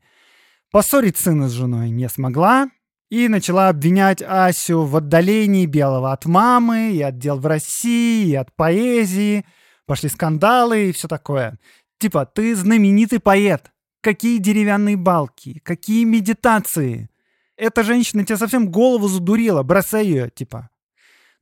Поссорить 0.71 1.17
сына 1.17 1.49
с 1.49 1.51
женой 1.51 1.89
не 1.89 2.07
смогла, 2.07 2.69
и 3.10 3.28
начала 3.28 3.69
обвинять 3.69 4.22
Асю 4.22 4.84
в 4.84 4.95
отдалении 4.95 5.65
Белого 5.65 6.12
от 6.12 6.26
мамы, 6.26 6.91
и 6.91 7.02
от 7.02 7.17
дел 7.17 7.39
в 7.39 7.45
России, 7.45 8.30
и 8.30 8.36
от 8.36 8.56
поэзии. 8.56 9.45
Пошли 9.86 10.10
скандалы 10.10 10.89
и 10.89 10.91
все 10.91 11.08
такое. 11.08 11.58
Типа, 11.98 12.26
ты 12.26 12.56
знаменитый 12.56 13.19
поэт. 13.19 13.72
Какие 14.02 14.38
деревянные 14.38 14.95
балки, 14.95 15.60
какие 15.60 16.06
медитации. 16.06 17.10
Эта 17.58 17.84
женщина 17.84 18.24
тебя 18.24 18.38
совсем 18.38 18.72
голову 18.72 19.10
задурила, 19.10 19.63
бросай 19.63 20.06
ее, 20.06 20.30
типа. 20.30 20.69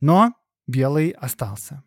Но 0.00 0.34
Белый 0.66 1.10
остался. 1.10 1.84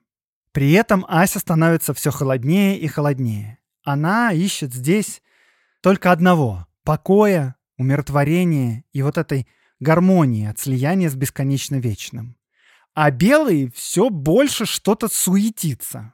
При 0.53 0.71
этом 0.71 1.05
Ася 1.09 1.39
становится 1.39 1.93
все 1.93 2.11
холоднее 2.11 2.79
и 2.79 2.87
холоднее. 2.87 3.59
Она 3.83 4.31
ищет 4.31 4.73
здесь 4.73 5.21
только 5.81 6.11
одного— 6.11 6.67
покоя, 6.83 7.55
умиротворения 7.77 8.83
и 8.93 9.01
вот 9.01 9.17
этой 9.17 9.47
гармонии 9.81 10.47
от 10.47 10.59
слияния 10.59 11.09
с 11.09 11.15
бесконечно 11.15 11.75
вечным. 11.75 12.37
А 12.93 13.11
белый 13.11 13.71
все 13.75 14.09
больше 14.09 14.65
что-то 14.65 15.09
суетится. 15.11 16.13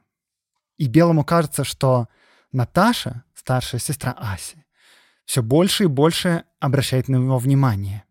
И 0.76 0.88
белому 0.88 1.24
кажется, 1.24 1.64
что 1.64 2.08
Наташа, 2.50 3.24
старшая 3.34 3.80
сестра 3.80 4.16
Аси, 4.18 4.64
все 5.24 5.42
больше 5.42 5.84
и 5.84 5.88
больше 5.88 6.44
обращает 6.58 7.08
на 7.08 7.16
него 7.16 7.38
внимание. 7.38 8.04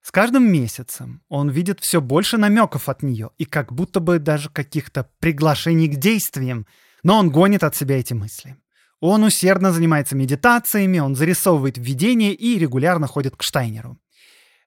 С 0.00 0.10
каждым 0.10 0.50
месяцем 0.50 1.22
он 1.28 1.50
видит 1.50 1.80
все 1.80 2.00
больше 2.00 2.38
намеков 2.38 2.88
от 2.88 3.02
нее 3.02 3.30
и 3.38 3.44
как 3.44 3.72
будто 3.72 4.00
бы 4.00 4.18
даже 4.18 4.48
каких-то 4.48 5.08
приглашений 5.20 5.88
к 5.88 5.96
действиям, 5.96 6.66
Но 7.04 7.18
он 7.18 7.30
гонит 7.30 7.64
от 7.64 7.74
себя 7.74 7.98
эти 7.98 8.14
мысли. 8.14 8.56
Он 9.00 9.24
усердно 9.24 9.72
занимается 9.72 10.14
медитациями, 10.14 11.00
он 11.00 11.16
зарисовывает 11.16 11.76
видения 11.76 12.32
и 12.32 12.56
регулярно 12.60 13.08
ходит 13.08 13.36
к 13.36 13.42
Штайнеру. 13.42 13.98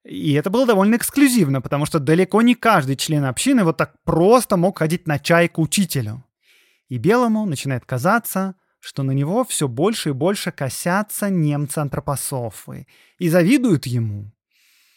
И 0.06 0.34
это 0.34 0.52
было 0.52 0.68
довольно 0.68 0.96
эксклюзивно, 0.96 1.62
потому 1.62 1.86
что 1.88 2.00
далеко 2.00 2.44
не 2.44 2.54
каждый 2.54 2.96
член 2.96 3.26
общины 3.26 3.63
вот 3.63 3.78
так 3.78 3.96
просто 4.04 4.56
мог 4.56 4.78
ходить 4.78 5.08
на 5.08 5.18
чай 5.18 5.48
к 5.48 5.58
учителю. 5.58 6.24
И 6.89 7.00
Белому 7.00 7.46
начинает 7.46 7.86
казаться, 7.86 8.56
что 8.80 9.02
на 9.02 9.12
него 9.12 9.44
все 9.44 9.68
больше 9.68 10.10
и 10.10 10.13
больше 10.13 10.52
косятся 10.52 11.32
немцы-антропософы 11.32 12.86
и 13.18 13.30
завидуют 13.30 13.88
ему. 13.88 14.32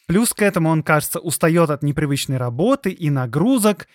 Плюс 0.07 0.35
к 0.35 0.43
этому 0.43 0.69
он, 0.69 0.83
кажется, 0.83 1.21
устает 1.21 1.71
от 1.71 1.83
непривычной 1.83 2.37
работы 2.37 2.91
и 2.91 3.09
нагрузок, 3.09 3.89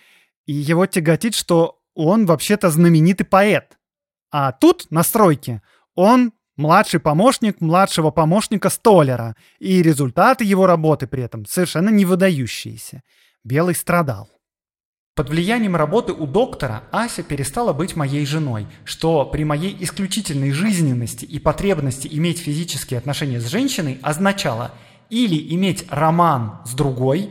и 0.46 0.52
его 0.52 0.86
тяготит, 0.86 1.36
что 1.36 1.80
он 1.94 2.26
вообще-то 2.26 2.70
знаменитый 2.70 3.24
поэт. 3.24 3.78
А 4.32 4.50
тут, 4.50 4.90
на 4.90 5.04
стройке, 5.04 5.62
он 5.94 6.32
младший 6.56 7.00
помощник 7.00 7.60
младшего 7.60 8.10
помощника 8.10 8.70
Столера, 8.70 9.36
и 9.58 9.82
результаты 9.82 10.44
его 10.44 10.66
работы 10.66 11.06
при 11.06 11.22
этом 11.22 11.46
совершенно 11.46 11.90
не 11.90 12.04
выдающиеся. 12.04 13.02
Белый 13.44 13.74
страдал. 13.74 14.28
Под 15.16 15.28
влиянием 15.28 15.76
работы 15.76 16.12
у 16.12 16.26
доктора 16.26 16.82
Ася 16.90 17.22
перестала 17.22 17.72
быть 17.72 17.94
моей 17.94 18.26
женой, 18.26 18.66
что 18.84 19.24
при 19.24 19.44
моей 19.44 19.76
исключительной 19.78 20.50
жизненности 20.50 21.24
и 21.24 21.38
потребности 21.38 22.08
иметь 22.10 22.40
физические 22.40 22.98
отношения 22.98 23.40
с 23.40 23.46
женщиной 23.46 24.00
означало 24.02 24.72
или 25.10 25.54
иметь 25.54 25.86
роман 25.88 26.58
с 26.64 26.74
другой, 26.74 27.30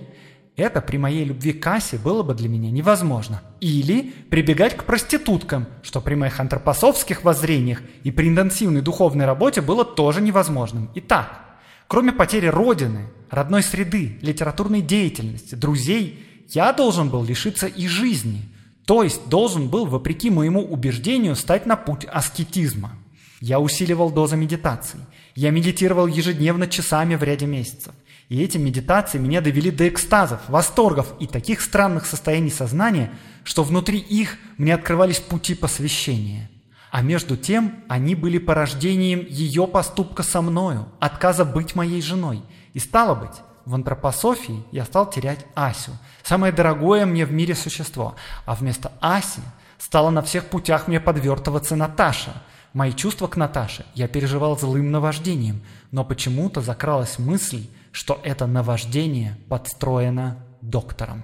это 0.56 0.82
при 0.82 0.98
моей 0.98 1.26
любви 1.26 1.54
к 1.54 1.66
Асе 1.68 1.98
было 1.98 2.24
бы 2.24 2.34
для 2.34 2.50
меня 2.50 2.72
невозможно, 2.72 3.42
или 3.60 4.14
прибегать 4.30 4.78
к 4.78 4.84
проституткам, 4.84 5.68
что 5.82 6.02
при 6.02 6.16
моих 6.16 6.40
антропосовских 6.40 7.24
воззрениях 7.24 7.82
и 8.04 8.12
при 8.12 8.28
интенсивной 8.28 8.82
духовной 8.82 9.26
работе 9.26 9.62
было 9.62 9.84
тоже 9.86 10.22
невозможным. 10.22 10.90
Итак, 10.96 11.42
кроме 11.88 12.12
потери 12.12 12.48
родины, 12.48 13.08
родной 13.30 13.64
среды, 13.64 14.20
литературной 14.22 14.82
деятельности, 14.82 15.56
друзей– 15.56 16.26
я 16.50 16.72
должен 16.72 17.10
был 17.10 17.24
лишиться 17.24 17.68
и 17.68 17.88
жизни, 17.88 18.50
то 18.86 19.04
есть 19.04 19.28
должен 19.28 19.70
был, 19.70 19.86
вопреки 19.86 20.30
моему 20.30 20.62
убеждению, 20.62 21.36
стать 21.36 21.66
на 21.66 21.76
путь 21.76 22.06
аскетизма. 22.06 22.92
Я 23.40 23.60
усиливал 23.60 24.12
дозы 24.12 24.38
медитаций. 24.38 25.00
Я 25.36 25.52
медитировал 25.52 26.08
ежедневно 26.08 26.68
часами 26.68 27.16
в 27.16 27.24
ряде 27.24 27.46
месяцев. 27.46 27.94
И 28.34 28.42
эти 28.42 28.58
медитации 28.58 29.20
меня 29.20 29.42
довели 29.42 29.70
до 29.70 29.88
экстазов, 29.88 30.42
восторгов 30.48 31.14
и 31.20 31.28
таких 31.28 31.62
странных 31.62 32.08
состояний 32.08 32.50
сознания, 32.50 33.12
что 33.44 33.62
внутри 33.64 34.00
их 34.00 34.38
мне 34.58 34.74
открывались 34.74 35.20
пути 35.20 35.54
посвящения. 35.54 36.50
А 36.90 37.04
между 37.04 37.38
тем 37.38 37.84
они 37.88 38.16
были 38.16 38.40
порождением 38.40 39.24
ее 39.30 39.68
поступка 39.68 40.24
со 40.24 40.42
мною, 40.42 40.88
отказа 41.00 41.46
быть 41.46 41.76
моей 41.76 42.02
женой. 42.02 42.42
И 42.74 42.80
стало 42.80 43.14
быть, 43.14 43.38
в 43.66 43.76
антропософии 43.76 44.64
я 44.72 44.86
стал 44.86 45.08
терять 45.08 45.46
Асю, 45.54 45.92
самое 46.24 46.52
дорогое 46.52 47.06
мне 47.06 47.28
в 47.28 47.32
мире 47.32 47.54
существо, 47.54 48.16
а 48.48 48.56
вместо 48.56 48.94
Аси 49.00 49.42
стала 49.78 50.10
на 50.10 50.24
всех 50.24 50.46
путях 50.46 50.88
мне 50.88 51.00
подвертываться 51.00 51.76
Наташа. 51.76 52.42
Мои 52.74 52.94
чувства 52.94 53.28
к 53.28 53.38
Наташе 53.38 53.86
я 53.94 54.08
переживал 54.08 54.58
злым 54.58 54.90
наваждением, 54.90 55.62
но 55.92 56.04
почему-то 56.04 56.62
закралась 56.62 57.20
мысль, 57.20 57.68
что 57.94 58.20
это 58.24 58.48
наваждение 58.48 59.38
подстроено 59.48 60.44
доктором. 60.62 61.24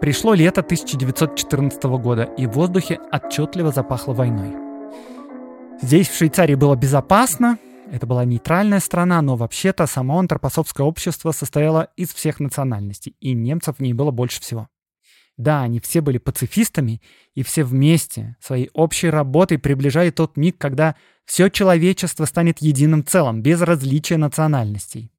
Пришло 0.00 0.34
лето 0.34 0.60
1914 0.60 1.82
года, 1.84 2.24
и 2.36 2.46
в 2.46 2.50
воздухе 2.52 2.98
отчетливо 3.12 3.72
запахло 3.72 4.12
войной. 4.12 4.54
Здесь, 5.80 6.08
в 6.08 6.16
Швейцарии, 6.16 6.54
было 6.54 6.74
безопасно, 6.74 7.58
это 7.90 8.06
была 8.06 8.24
нейтральная 8.24 8.80
страна, 8.80 9.22
но 9.22 9.36
вообще-то 9.36 9.86
само 9.86 10.18
антропосовское 10.18 10.86
общество 10.86 11.30
состояло 11.30 11.90
из 11.96 12.12
всех 12.12 12.40
национальностей, 12.40 13.14
и 13.20 13.32
немцев 13.32 13.76
в 13.76 13.80
ней 13.80 13.92
было 13.92 14.10
больше 14.10 14.40
всего. 14.40 14.68
Да, 15.36 15.62
они 15.62 15.80
все 15.80 16.00
были 16.00 16.18
пацифистами, 16.18 17.02
и 17.34 17.42
все 17.42 17.62
вместе, 17.62 18.36
своей 18.40 18.70
общей 18.72 19.10
работой 19.10 19.58
приближали 19.58 20.10
тот 20.10 20.36
миг, 20.36 20.56
когда 20.58 20.96
все 21.24 21.48
человечество 21.50 22.24
станет 22.24 22.58
единым 22.60 23.04
целым, 23.04 23.42
без 23.42 23.60
различия 23.60 24.16
национальностей. 24.16 25.12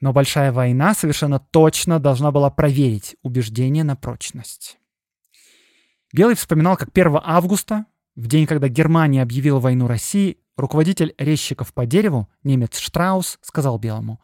Но 0.00 0.12
большая 0.12 0.52
война 0.52 0.94
совершенно 0.94 1.38
точно 1.38 2.00
должна 2.00 2.30
была 2.30 2.50
проверить 2.50 3.16
убеждение 3.22 3.84
на 3.84 3.94
прочность. 3.94 4.78
Белый 6.12 6.34
вспоминал, 6.34 6.76
как 6.76 6.88
1 6.92 7.18
августа, 7.22 7.86
в 8.16 8.26
день, 8.26 8.46
когда 8.46 8.68
Германия 8.68 9.22
объявила 9.22 9.60
войну 9.60 9.86
России, 9.86 10.38
руководитель 10.56 11.14
резчиков 11.18 11.72
по 11.72 11.86
дереву, 11.86 12.28
немец 12.42 12.78
Штраус, 12.78 13.38
сказал 13.42 13.78
Белому, 13.78 14.20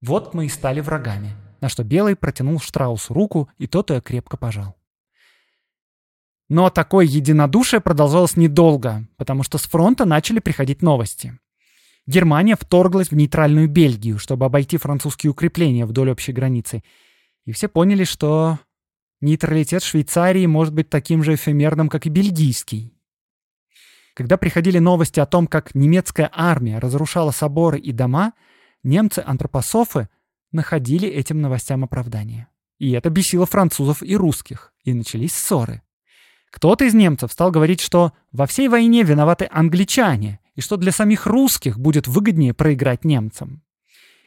«Вот 0.00 0.34
мы 0.34 0.46
и 0.46 0.48
стали 0.48 0.80
врагами», 0.80 1.30
на 1.60 1.68
что 1.68 1.84
Белый 1.84 2.16
протянул 2.16 2.60
Штраусу 2.60 3.14
руку, 3.14 3.48
и 3.58 3.66
тот 3.66 3.90
ее 3.90 4.00
крепко 4.00 4.36
пожал. 4.36 4.76
Но 6.48 6.68
такое 6.68 7.06
единодушие 7.06 7.80
продолжалось 7.80 8.36
недолго, 8.36 9.06
потому 9.16 9.42
что 9.42 9.56
с 9.58 9.62
фронта 9.62 10.04
начали 10.04 10.40
приходить 10.40 10.82
новости. 10.82 11.38
Германия 12.06 12.54
вторглась 12.54 13.08
в 13.08 13.14
нейтральную 13.14 13.68
Бельгию, 13.68 14.18
чтобы 14.18 14.44
обойти 14.44 14.76
французские 14.76 15.30
укрепления 15.30 15.86
вдоль 15.86 16.10
общей 16.10 16.32
границы. 16.32 16.82
И 17.46 17.52
все 17.52 17.66
поняли, 17.66 18.04
что 18.04 18.58
нейтралитет 19.22 19.82
Швейцарии 19.82 20.44
может 20.44 20.74
быть 20.74 20.90
таким 20.90 21.22
же 21.22 21.34
эфемерным, 21.34 21.88
как 21.88 22.06
и 22.06 22.10
бельгийский. 22.10 22.93
Когда 24.14 24.36
приходили 24.36 24.78
новости 24.78 25.18
о 25.18 25.26
том, 25.26 25.48
как 25.48 25.74
немецкая 25.74 26.30
армия 26.32 26.78
разрушала 26.78 27.32
соборы 27.32 27.78
и 27.80 27.90
дома, 27.90 28.32
немцы-антропософы 28.84 30.08
находили 30.52 31.08
этим 31.08 31.40
новостям 31.40 31.82
оправдание. 31.82 32.46
И 32.78 32.92
это 32.92 33.10
бесило 33.10 33.44
французов 33.44 34.02
и 34.02 34.16
русских, 34.16 34.72
и 34.84 34.94
начались 34.94 35.34
ссоры. 35.34 35.82
Кто-то 36.50 36.84
из 36.84 36.94
немцев 36.94 37.32
стал 37.32 37.50
говорить, 37.50 37.80
что 37.80 38.12
во 38.30 38.46
всей 38.46 38.68
войне 38.68 39.02
виноваты 39.02 39.48
англичане, 39.50 40.38
и 40.54 40.60
что 40.60 40.76
для 40.76 40.92
самих 40.92 41.26
русских 41.26 41.80
будет 41.80 42.06
выгоднее 42.06 42.54
проиграть 42.54 43.04
немцам. 43.04 43.62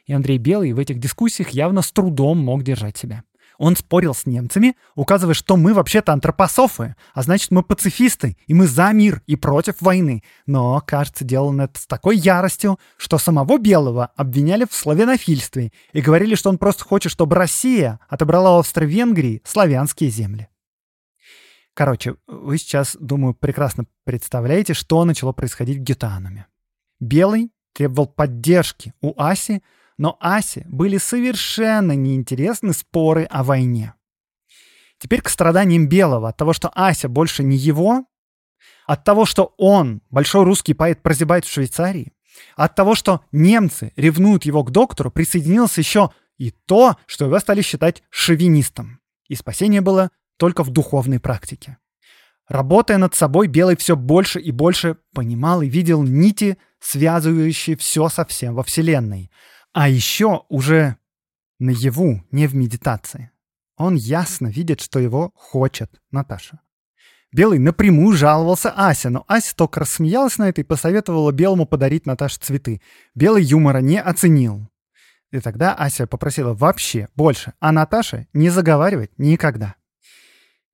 И 0.04 0.12
Андрей 0.12 0.36
Белый 0.36 0.74
в 0.74 0.78
этих 0.78 0.98
дискуссиях 0.98 1.50
явно 1.50 1.80
с 1.80 1.90
трудом 1.90 2.38
мог 2.38 2.62
держать 2.62 2.98
себя. 2.98 3.24
Он 3.58 3.74
спорил 3.74 4.14
с 4.14 4.24
немцами, 4.24 4.76
указывая, 4.94 5.34
что 5.34 5.56
мы 5.56 5.74
вообще-то 5.74 6.12
антропософы, 6.12 6.94
а 7.12 7.22
значит 7.22 7.50
мы 7.50 7.64
пацифисты, 7.64 8.36
и 8.46 8.54
мы 8.54 8.68
за 8.68 8.92
мир 8.92 9.20
и 9.26 9.34
против 9.34 9.80
войны. 9.80 10.22
Но, 10.46 10.80
кажется, 10.86 11.24
делал 11.24 11.48
он 11.48 11.60
это 11.60 11.78
с 11.78 11.86
такой 11.86 12.16
яростью, 12.16 12.78
что 12.96 13.18
самого 13.18 13.58
Белого 13.58 14.12
обвиняли 14.16 14.64
в 14.64 14.74
славянофильстве 14.74 15.72
и 15.92 16.00
говорили, 16.00 16.36
что 16.36 16.50
он 16.50 16.58
просто 16.58 16.84
хочет, 16.84 17.10
чтобы 17.10 17.34
Россия 17.34 17.98
отобрала 18.08 18.56
у 18.56 18.60
Австро-Венгрии 18.60 19.42
славянские 19.44 20.10
земли. 20.10 20.48
Короче, 21.74 22.14
вы 22.28 22.58
сейчас, 22.58 22.96
думаю, 22.98 23.34
прекрасно 23.34 23.86
представляете, 24.04 24.72
что 24.72 25.04
начало 25.04 25.32
происходить 25.32 25.78
в 25.78 25.82
Гетануме. 25.82 26.46
Белый 27.00 27.50
требовал 27.72 28.06
поддержки 28.06 28.94
у 29.00 29.20
Аси, 29.20 29.62
но 29.98 30.16
Асе 30.20 30.64
были 30.68 30.96
совершенно 30.96 31.92
неинтересны 31.92 32.72
споры 32.72 33.24
о 33.24 33.42
войне. 33.42 33.94
Теперь 34.98 35.20
к 35.20 35.28
страданиям 35.28 35.88
Белого 35.88 36.28
от 36.28 36.36
того, 36.36 36.52
что 36.52 36.70
Ася 36.74 37.08
больше 37.08 37.44
не 37.44 37.56
его, 37.56 38.04
от 38.86 39.04
того, 39.04 39.26
что 39.26 39.54
он, 39.58 40.00
большой 40.10 40.44
русский 40.44 40.74
поэт, 40.74 41.02
прозябает 41.02 41.44
в 41.44 41.52
Швейцарии, 41.52 42.12
от 42.56 42.74
того, 42.74 42.94
что 42.94 43.22
немцы 43.32 43.92
ревнуют 43.96 44.44
его 44.44 44.64
к 44.64 44.70
доктору, 44.70 45.10
присоединилось 45.10 45.76
еще 45.78 46.10
и 46.36 46.52
то, 46.66 46.96
что 47.06 47.26
его 47.26 47.38
стали 47.38 47.62
считать 47.62 48.02
шовинистом. 48.10 49.00
И 49.28 49.34
спасение 49.34 49.80
было 49.80 50.10
только 50.36 50.62
в 50.62 50.70
духовной 50.70 51.20
практике. 51.20 51.78
Работая 52.48 52.96
над 52.96 53.14
собой, 53.14 53.46
Белый 53.46 53.76
все 53.76 53.94
больше 53.94 54.40
и 54.40 54.52
больше 54.52 54.96
понимал 55.12 55.60
и 55.60 55.68
видел 55.68 56.02
нити, 56.02 56.56
связывающие 56.80 57.76
все 57.76 58.08
со 58.08 58.24
всем 58.24 58.54
во 58.54 58.62
Вселенной. 58.62 59.30
А 59.72 59.88
еще 59.88 60.44
уже 60.48 60.96
наяву, 61.58 62.22
не 62.30 62.46
в 62.46 62.54
медитации. 62.54 63.30
Он 63.76 63.94
ясно 63.94 64.48
видит, 64.48 64.80
что 64.80 64.98
его 64.98 65.32
хочет 65.34 66.00
Наташа. 66.10 66.60
Белый 67.30 67.58
напрямую 67.58 68.16
жаловался 68.16 68.70
Ася, 68.70 69.10
но 69.10 69.24
Ася 69.28 69.54
только 69.54 69.80
рассмеялась 69.80 70.38
на 70.38 70.48
это 70.48 70.62
и 70.62 70.64
посоветовала 70.64 71.30
Белому 71.30 71.66
подарить 71.66 72.06
Наташе 72.06 72.38
цветы. 72.40 72.80
Белый 73.14 73.44
юмора 73.44 73.78
не 73.78 74.00
оценил. 74.00 74.68
И 75.30 75.40
тогда 75.40 75.74
Ася 75.74 76.06
попросила 76.06 76.54
вообще 76.54 77.08
больше, 77.14 77.52
а 77.60 77.70
Наташа 77.70 78.26
не 78.32 78.48
заговаривать 78.48 79.10
никогда. 79.18 79.74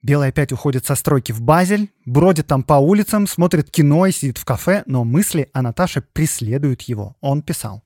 Белый 0.01 0.29
опять 0.29 0.53
уходит 0.53 0.87
со 0.87 0.95
стройки 0.95 1.33
в 1.33 1.41
Базель, 1.41 1.91
бродит 2.05 2.47
там 2.47 2.63
по 2.63 2.75
улицам, 2.75 3.27
смотрит 3.27 3.71
кино 3.71 4.07
и 4.07 4.13
сидит 4.13 4.39
в 4.39 4.45
кафе, 4.45 4.85
но 4.87 5.03
мысли 5.03 5.51
о 5.53 5.63
Наташе 5.63 6.03
преследуют 6.03 6.83
его. 6.83 7.17
Он 7.21 7.43
писал. 7.43 7.83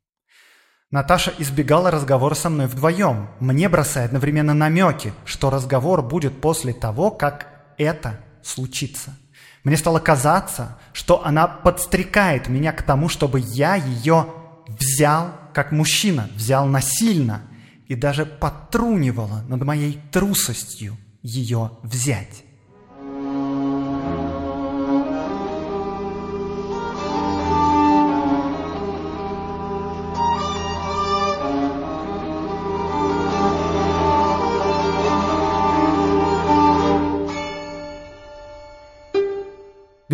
Наташа 0.91 1.35
избегала 1.39 1.91
разговора 1.91 2.35
со 2.35 2.49
мной 2.49 2.67
вдвоем, 2.67 3.29
мне 3.41 3.69
бросая 3.69 4.07
одновременно 4.07 4.55
намеки, 4.55 5.13
что 5.27 5.51
разговор 5.51 6.01
будет 6.01 6.41
после 6.41 6.73
того, 6.73 7.11
как 7.11 7.75
это 7.77 8.21
случится. 8.43 9.15
Мне 9.65 9.77
стало 9.77 9.99
казаться, 9.99 10.79
что 10.95 11.27
она 11.27 11.47
подстрекает 11.47 12.49
меня 12.49 12.73
к 12.73 12.83
тому, 12.83 13.11
чтобы 13.11 13.41
я 13.41 13.75
ее 13.75 14.29
взял 14.67 15.35
как 15.53 15.73
мужчина, 15.73 16.31
взял 16.35 16.65
насильно 16.65 17.43
и 17.87 17.95
даже 17.95 18.25
потрунивала 18.25 19.45
над 19.47 19.63
моей 19.65 20.01
трусостью 20.11 20.97
ее 21.21 21.73
взять. 21.83 22.45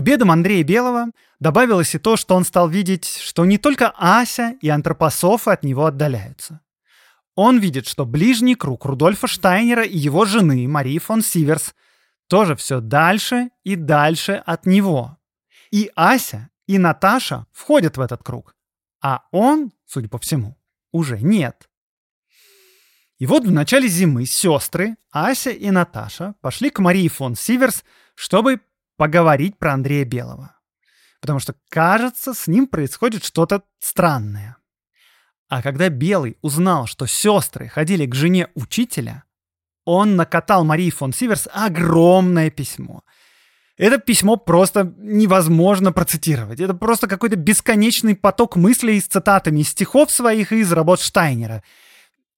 Бедам 0.05 0.31
Андрея 0.31 0.63
Белого 0.63 1.07
добавилось 1.41 1.95
и 1.95 1.99
то, 1.99 2.17
что 2.17 2.37
он 2.37 2.45
стал 2.45 2.69
видеть, 2.69 3.07
что 3.07 3.45
не 3.45 3.59
только 3.59 3.93
Ася 3.97 4.57
и 4.61 4.69
антропософы 4.69 5.51
от 5.51 5.65
него 5.65 5.87
отдаляются. 5.87 6.61
Он 7.35 7.59
видит, 7.59 7.89
что 7.89 8.07
ближний 8.07 8.55
круг 8.55 8.85
Рудольфа 8.85 9.27
Штайнера 9.27 9.83
и 9.83 9.97
его 9.97 10.25
жены 10.25 10.69
Марии 10.69 10.99
фон 10.99 11.23
Сиверс 11.23 11.75
тоже 12.29 12.55
все 12.55 12.81
дальше 12.81 13.49
и 13.65 13.75
дальше 13.75 14.43
от 14.47 14.67
него. 14.67 15.19
И 15.73 15.91
Ася, 15.97 16.51
и 16.67 16.79
Наташа 16.79 17.47
входят 17.51 17.97
в 17.97 18.01
этот 18.01 18.23
круг, 18.23 18.55
а 19.03 19.25
он, 19.33 19.73
судя 19.87 20.09
по 20.09 20.19
всему, 20.19 20.57
уже 20.93 21.19
нет. 21.19 21.69
И 23.19 23.27
вот 23.27 23.45
в 23.45 23.51
начале 23.51 23.89
зимы 23.89 24.27
сестры 24.27 24.97
Ася 25.11 25.51
и 25.51 25.71
Наташа 25.71 26.35
пошли 26.41 26.71
к 26.71 26.79
Марии 26.79 27.09
фон 27.09 27.35
Сиверс, 27.35 27.85
чтобы 28.15 28.61
поговорить 28.97 29.59
про 29.59 29.75
Андрея 29.75 30.05
Белого. 30.05 30.57
Потому 31.21 31.39
что, 31.39 31.55
кажется, 31.69 32.35
с 32.35 32.47
ним 32.47 32.67
происходит 32.67 33.25
что-то 33.25 33.63
странное. 33.79 34.57
А 35.49 35.63
когда 35.63 35.89
Белый 35.89 36.37
узнал, 36.43 36.87
что 36.87 37.07
сестры 37.07 37.69
ходили 37.69 38.07
к 38.07 38.15
жене 38.15 38.49
учителя, 38.55 39.25
он 39.85 40.17
накатал 40.17 40.65
Марии 40.65 40.91
фон 40.91 41.13
Сиверс 41.13 41.49
огромное 41.53 42.51
письмо. 42.51 43.03
Это 43.77 43.99
письмо 43.99 44.37
просто 44.37 44.95
невозможно 44.99 45.93
процитировать. 45.93 46.61
Это 46.61 46.75
просто 46.75 47.09
какой-то 47.09 47.37
бесконечный 47.37 48.15
поток 48.15 48.57
мыслей 48.57 49.01
с 49.01 49.07
цитатами 49.07 49.61
из 49.61 49.71
стихов 49.71 50.13
своих 50.13 50.53
и 50.53 50.61
из 50.61 50.73
работ 50.73 51.01
Штайнера. 51.01 51.63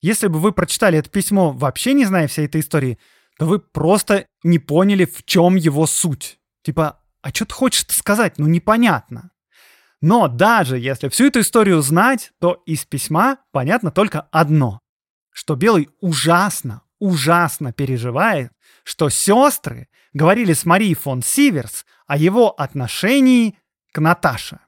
Если 0.00 0.28
бы 0.28 0.38
вы 0.38 0.52
прочитали 0.52 0.98
это 0.98 1.10
письмо, 1.10 1.52
вообще 1.52 1.92
не 1.92 2.04
зная 2.04 2.26
всей 2.26 2.46
этой 2.46 2.60
истории, 2.62 2.98
то 3.38 3.46
вы 3.46 3.58
просто 3.58 4.26
не 4.44 4.58
поняли, 4.58 5.04
в 5.04 5.24
чем 5.24 5.56
его 5.56 5.86
суть. 5.86 6.38
Типа, 6.66 6.98
а 7.22 7.28
что 7.28 7.44
ты 7.44 7.54
хочешь 7.54 7.86
сказать? 7.90 8.38
Ну, 8.38 8.48
непонятно. 8.48 9.30
Но 10.00 10.26
даже 10.26 10.80
если 10.80 11.08
всю 11.08 11.26
эту 11.28 11.38
историю 11.38 11.80
знать, 11.80 12.32
то 12.40 12.60
из 12.66 12.84
письма 12.84 13.38
понятно 13.52 13.92
только 13.92 14.22
одно. 14.32 14.80
Что 15.30 15.54
Белый 15.54 15.88
ужасно, 16.00 16.82
ужасно 16.98 17.72
переживает, 17.72 18.50
что 18.82 19.10
сестры 19.10 19.86
говорили 20.12 20.54
с 20.54 20.64
Марией 20.64 20.94
фон 20.94 21.22
Сиверс 21.22 21.86
о 22.08 22.16
его 22.16 22.50
отношении 22.50 23.56
к 23.92 24.00
Наташе. 24.00 24.58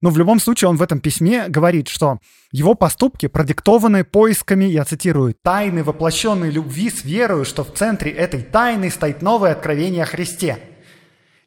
Но 0.00 0.10
в 0.10 0.16
любом 0.16 0.40
случае 0.40 0.70
он 0.70 0.76
в 0.76 0.82
этом 0.82 1.00
письме 1.00 1.48
говорит, 1.48 1.88
что 1.88 2.20
его 2.52 2.74
поступки 2.74 3.28
продиктованы 3.28 4.02
поисками, 4.04 4.64
я 4.64 4.84
цитирую, 4.84 5.34
«тайны 5.42 5.84
воплощенной 5.84 6.50
любви 6.50 6.90
с 6.90 7.04
верою, 7.04 7.44
что 7.44 7.64
в 7.64 7.74
центре 7.74 8.10
этой 8.10 8.42
тайны 8.42 8.90
стоит 8.90 9.20
новое 9.20 9.52
откровение 9.52 10.04
о 10.04 10.06
Христе». 10.06 10.58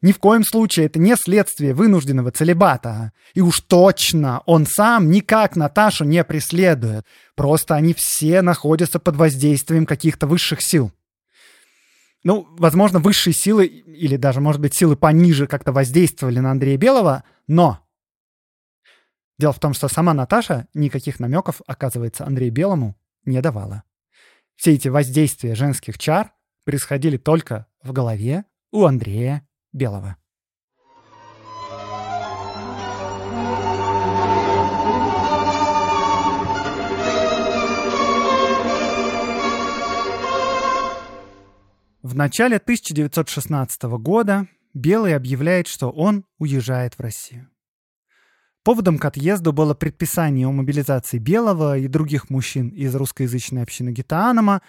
Ни 0.02 0.12
в 0.12 0.18
коем 0.18 0.44
случае 0.44 0.84
это 0.84 0.98
не 0.98 1.16
следствие 1.16 1.72
вынужденного 1.72 2.30
целебата. 2.30 3.12
И 3.32 3.40
уж 3.40 3.60
точно 3.60 4.42
он 4.44 4.66
сам 4.66 5.10
никак 5.10 5.56
Наташу 5.56 6.04
не 6.04 6.22
преследует. 6.24 7.06
Просто 7.34 7.74
они 7.74 7.94
все 7.94 8.42
находятся 8.42 8.98
под 8.98 9.16
воздействием 9.16 9.86
каких-то 9.86 10.26
высших 10.26 10.60
сил. 10.60 10.92
Ну, 12.22 12.46
возможно, 12.58 12.98
высшие 12.98 13.32
силы 13.32 13.64
или 13.64 14.16
даже, 14.16 14.42
может 14.42 14.60
быть, 14.60 14.74
силы 14.74 14.94
пониже 14.94 15.46
как-то 15.46 15.72
воздействовали 15.72 16.38
на 16.38 16.50
Андрея 16.50 16.76
Белого, 16.76 17.24
но 17.46 17.83
Дело 19.38 19.52
в 19.52 19.58
том, 19.58 19.74
что 19.74 19.88
сама 19.88 20.14
Наташа 20.14 20.68
никаких 20.74 21.18
намеков, 21.18 21.60
оказывается, 21.66 22.24
Андрею 22.24 22.52
Белому 22.52 22.96
не 23.24 23.40
давала. 23.40 23.82
Все 24.54 24.74
эти 24.74 24.88
воздействия 24.88 25.54
женских 25.54 25.98
чар 25.98 26.32
происходили 26.64 27.16
только 27.16 27.66
в 27.82 27.92
голове 27.92 28.44
у 28.70 28.84
Андрея 28.84 29.46
Белого. 29.72 30.16
В 42.02 42.14
начале 42.14 42.58
1916 42.58 43.82
года 43.98 44.46
Белый 44.74 45.16
объявляет, 45.16 45.66
что 45.66 45.90
он 45.90 46.24
уезжает 46.38 46.94
в 46.94 47.00
Россию. 47.00 47.48
Поводом 48.64 48.98
к 48.98 49.04
отъезду 49.04 49.52
было 49.52 49.74
предписание 49.74 50.46
о 50.46 50.50
мобилизации 50.50 51.18
Белого 51.18 51.76
и 51.76 51.86
других 51.86 52.30
мужчин 52.30 52.70
из 52.70 52.94
русскоязычной 52.94 53.62
общины 53.62 53.90
Гитаанама, 53.90 54.62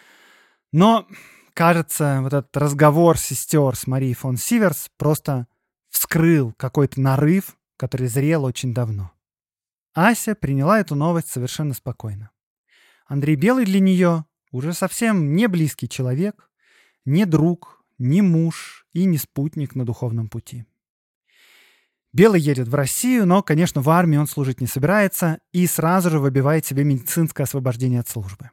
но, 0.74 1.08
кажется, 1.54 2.20
вот 2.22 2.34
этот 2.34 2.56
разговор 2.58 3.18
сестер 3.18 3.74
с 3.74 3.88
Марией 3.88 4.14
фон 4.14 4.36
Сиверс 4.36 4.92
просто 4.98 5.48
вскрыл 5.90 6.52
какой-то 6.58 7.00
нарыв, 7.00 7.56
который 7.78 8.08
зрел 8.08 8.44
очень 8.44 8.74
давно. 8.74 9.14
Ася 9.94 10.36
приняла 10.36 10.82
эту 10.82 10.96
новость 10.96 11.30
совершенно 11.30 11.74
спокойно. 11.74 12.32
Андрей 13.08 13.38
Белый 13.38 13.64
для 13.64 13.80
нее 13.80 14.26
уже 14.52 14.74
совсем 14.74 15.38
не 15.38 15.48
близкий 15.48 15.88
человек, 15.88 16.50
не 17.06 17.26
друг, 17.26 17.82
не 17.98 18.22
муж 18.22 18.88
и 18.92 19.06
не 19.06 19.18
спутник 19.18 19.74
на 19.74 19.86
духовном 19.86 20.28
пути. 20.28 20.66
Белый 22.16 22.40
едет 22.40 22.70
в 22.70 22.76
Россию, 22.76 23.26
но, 23.26 23.44
конечно, 23.44 23.82
в 23.82 23.90
армии 23.90 24.16
он 24.16 24.26
служить 24.26 24.62
не 24.62 24.68
собирается 24.68 25.40
и 25.52 25.68
сразу 25.68 26.10
же 26.10 26.18
выбивает 26.18 26.66
себе 26.66 26.86
медицинское 26.86 27.44
освобождение 27.44 28.00
от 28.00 28.08
службы. 28.08 28.52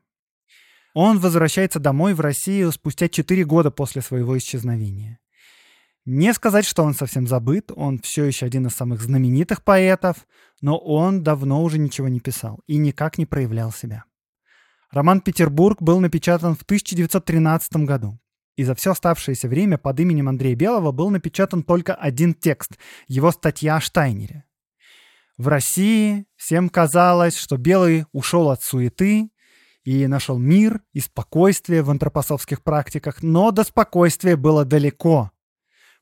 Он 0.94 1.20
возвращается 1.20 1.78
домой 1.78 2.14
в 2.14 2.20
Россию 2.20 2.72
спустя 2.72 3.08
4 3.08 3.44
года 3.44 3.70
после 3.70 4.02
своего 4.02 4.36
исчезновения. 4.36 5.20
Не 6.04 6.34
сказать, 6.34 6.64
что 6.64 6.82
он 6.82 6.92
совсем 6.92 7.28
забыт, 7.28 7.70
он 7.76 8.00
все 8.00 8.24
еще 8.24 8.46
один 8.46 8.66
из 8.66 8.72
самых 8.72 9.00
знаменитых 9.00 9.62
поэтов, 9.62 10.26
но 10.60 10.76
он 10.76 11.22
давно 11.22 11.62
уже 11.62 11.78
ничего 11.78 12.08
не 12.08 12.18
писал 12.18 12.58
и 12.66 12.78
никак 12.78 13.16
не 13.16 13.26
проявлял 13.26 13.70
себя. 13.70 14.02
Роман 14.90 15.20
«Петербург» 15.20 15.80
был 15.80 16.00
напечатан 16.00 16.56
в 16.56 16.62
1913 16.62 17.76
году. 17.86 18.18
И 18.56 18.64
за 18.64 18.74
все 18.74 18.92
оставшееся 18.92 19.48
время 19.48 19.78
под 19.78 19.98
именем 20.00 20.28
Андрея 20.28 20.54
Белого 20.54 20.92
был 20.92 21.10
напечатан 21.10 21.62
только 21.62 21.94
один 21.94 22.34
текст— 22.34 22.78
его 23.08 23.32
статья 23.32 23.76
о 23.76 23.80
Штайнере. 23.80 24.44
В 25.38 25.48
России 25.48 26.26
всем 26.36 26.68
казалось, 26.68 27.36
что 27.36 27.56
Белый 27.56 28.04
ушел 28.12 28.50
от 28.50 28.62
суеты 28.62 29.30
и 29.84 30.06
нашел 30.06 30.38
мир 30.38 30.82
и 30.92 31.00
спокойствие 31.00 31.82
в 31.82 31.90
антропосовских 31.90 32.62
практиках, 32.62 33.22
но 33.22 33.50
до 33.50 33.64
спокойствия 33.64 34.36
было 34.36 34.64
далеко. 34.64 35.30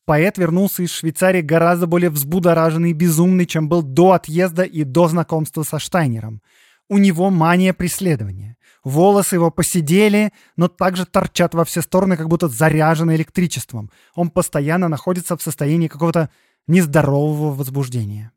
Поэт 0.05 0.39
вернулся 0.39 0.83
из 0.83 0.91
Швейцарии 0.91 1.41
гораздо 1.41 1.87
более 1.87 2.11
взбудораженный 2.11 2.91
и 2.91 2.95
безумный, 2.95 3.47
чем 3.47 3.69
был 3.69 3.83
до 3.83 4.13
отъезда 4.13 4.65
и 4.65 4.83
до 4.83 5.07
знакомства 5.07 5.63
со 5.63 5.79
Штайнером. 5.79 6.43
У 6.91 6.99
него 6.99 7.31
мания 7.31 7.73
преследования. 7.73 8.57
Волосы 8.83 9.37
его 9.37 9.53
посидели, 9.53 10.33
но 10.57 10.67
также 10.67 11.07
торчат 11.07 11.55
во 11.55 11.65
все 11.65 11.83
стороны, 11.83 12.17
как 12.17 12.29
будто 12.29 12.49
заряжены 12.49 13.15
электричеством. 13.15 13.93
Он 14.17 14.29
постоянно 14.29 14.89
находится 14.89 15.37
в 15.37 15.43
состоянии 15.43 15.87
какого-то 15.87 16.31
нездорового 16.67 17.55
возбуждения. 17.55 18.33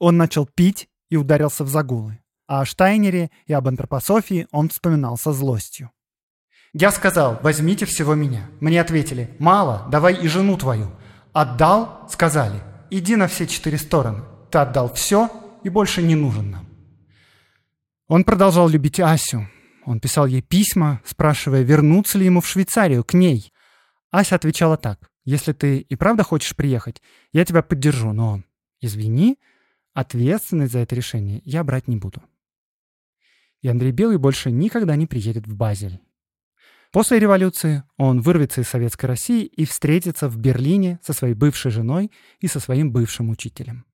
Он 0.00 0.16
начал 0.16 0.44
пить 0.44 0.88
и 1.08 1.16
ударился 1.16 1.62
в 1.62 1.68
загулы. 1.68 2.18
А 2.48 2.62
о 2.62 2.64
Штайнере 2.64 3.30
и 3.46 3.52
об 3.52 3.68
антропософии 3.68 4.48
он 4.50 4.70
вспоминал 4.70 5.16
со 5.16 5.32
злостью. 5.32 5.92
«Я 6.72 6.90
сказал, 6.90 7.38
возьмите 7.44 7.86
всего 7.86 8.16
меня». 8.16 8.50
Мне 8.58 8.80
ответили, 8.80 9.30
«Мало, 9.38 9.86
давай 9.88 10.14
и 10.14 10.26
жену 10.26 10.56
твою». 10.56 10.90
«Отдал?»— 11.32 12.08
сказали, 12.10 12.60
«Иди 12.90 13.14
на 13.14 13.28
все 13.28 13.46
четыре 13.46 13.78
стороны. 13.78 14.24
Ты 14.50 14.58
отдал 14.58 14.92
все 14.92 15.30
и 15.62 15.68
больше 15.68 16.02
не 16.02 16.16
нужен 16.16 16.50
нам». 16.50 16.73
Он 18.06 18.24
продолжал 18.24 18.68
любить 18.68 19.00
Асю, 19.00 19.48
он 19.86 20.00
писал 20.00 20.26
ей 20.26 20.42
письма, 20.42 21.00
спрашивая, 21.04 21.62
вернуться 21.62 22.18
ли 22.18 22.26
ему 22.26 22.40
в 22.40 22.46
Швейцарию, 22.46 23.04
к 23.04 23.14
ней. 23.14 23.52
Ася 24.10 24.36
отвечала 24.36 24.76
так. 24.76 25.10
«Если 25.24 25.52
ты 25.52 25.78
и 25.78 25.96
правда 25.96 26.22
хочешь 26.22 26.54
приехать, 26.54 27.00
я 27.32 27.46
тебя 27.46 27.62
поддержу, 27.62 28.12
но, 28.12 28.42
извини, 28.82 29.38
ответственность 29.94 30.72
за 30.72 30.80
это 30.80 30.94
решение 30.94 31.40
я 31.44 31.64
брать 31.64 31.88
не 31.88 31.96
буду». 31.96 32.22
И 33.62 33.68
Андрей 33.68 33.92
Белый 33.92 34.18
больше 34.18 34.50
никогда 34.50 34.96
не 34.96 35.06
приедет 35.06 35.46
в 35.46 35.56
Базель. 35.56 36.00
После 36.92 37.18
революции 37.18 37.84
он 37.96 38.20
вырвется 38.20 38.60
из 38.60 38.68
Советской 38.68 39.06
России 39.06 39.46
и 39.46 39.64
встретится 39.64 40.28
в 40.28 40.36
Берлине 40.36 41.00
со 41.02 41.14
своей 41.14 41.34
бывшей 41.34 41.70
женой 41.70 42.12
и 42.40 42.46
со 42.46 42.60
своим 42.60 42.92
бывшим 42.92 43.30
учителем. 43.30 43.86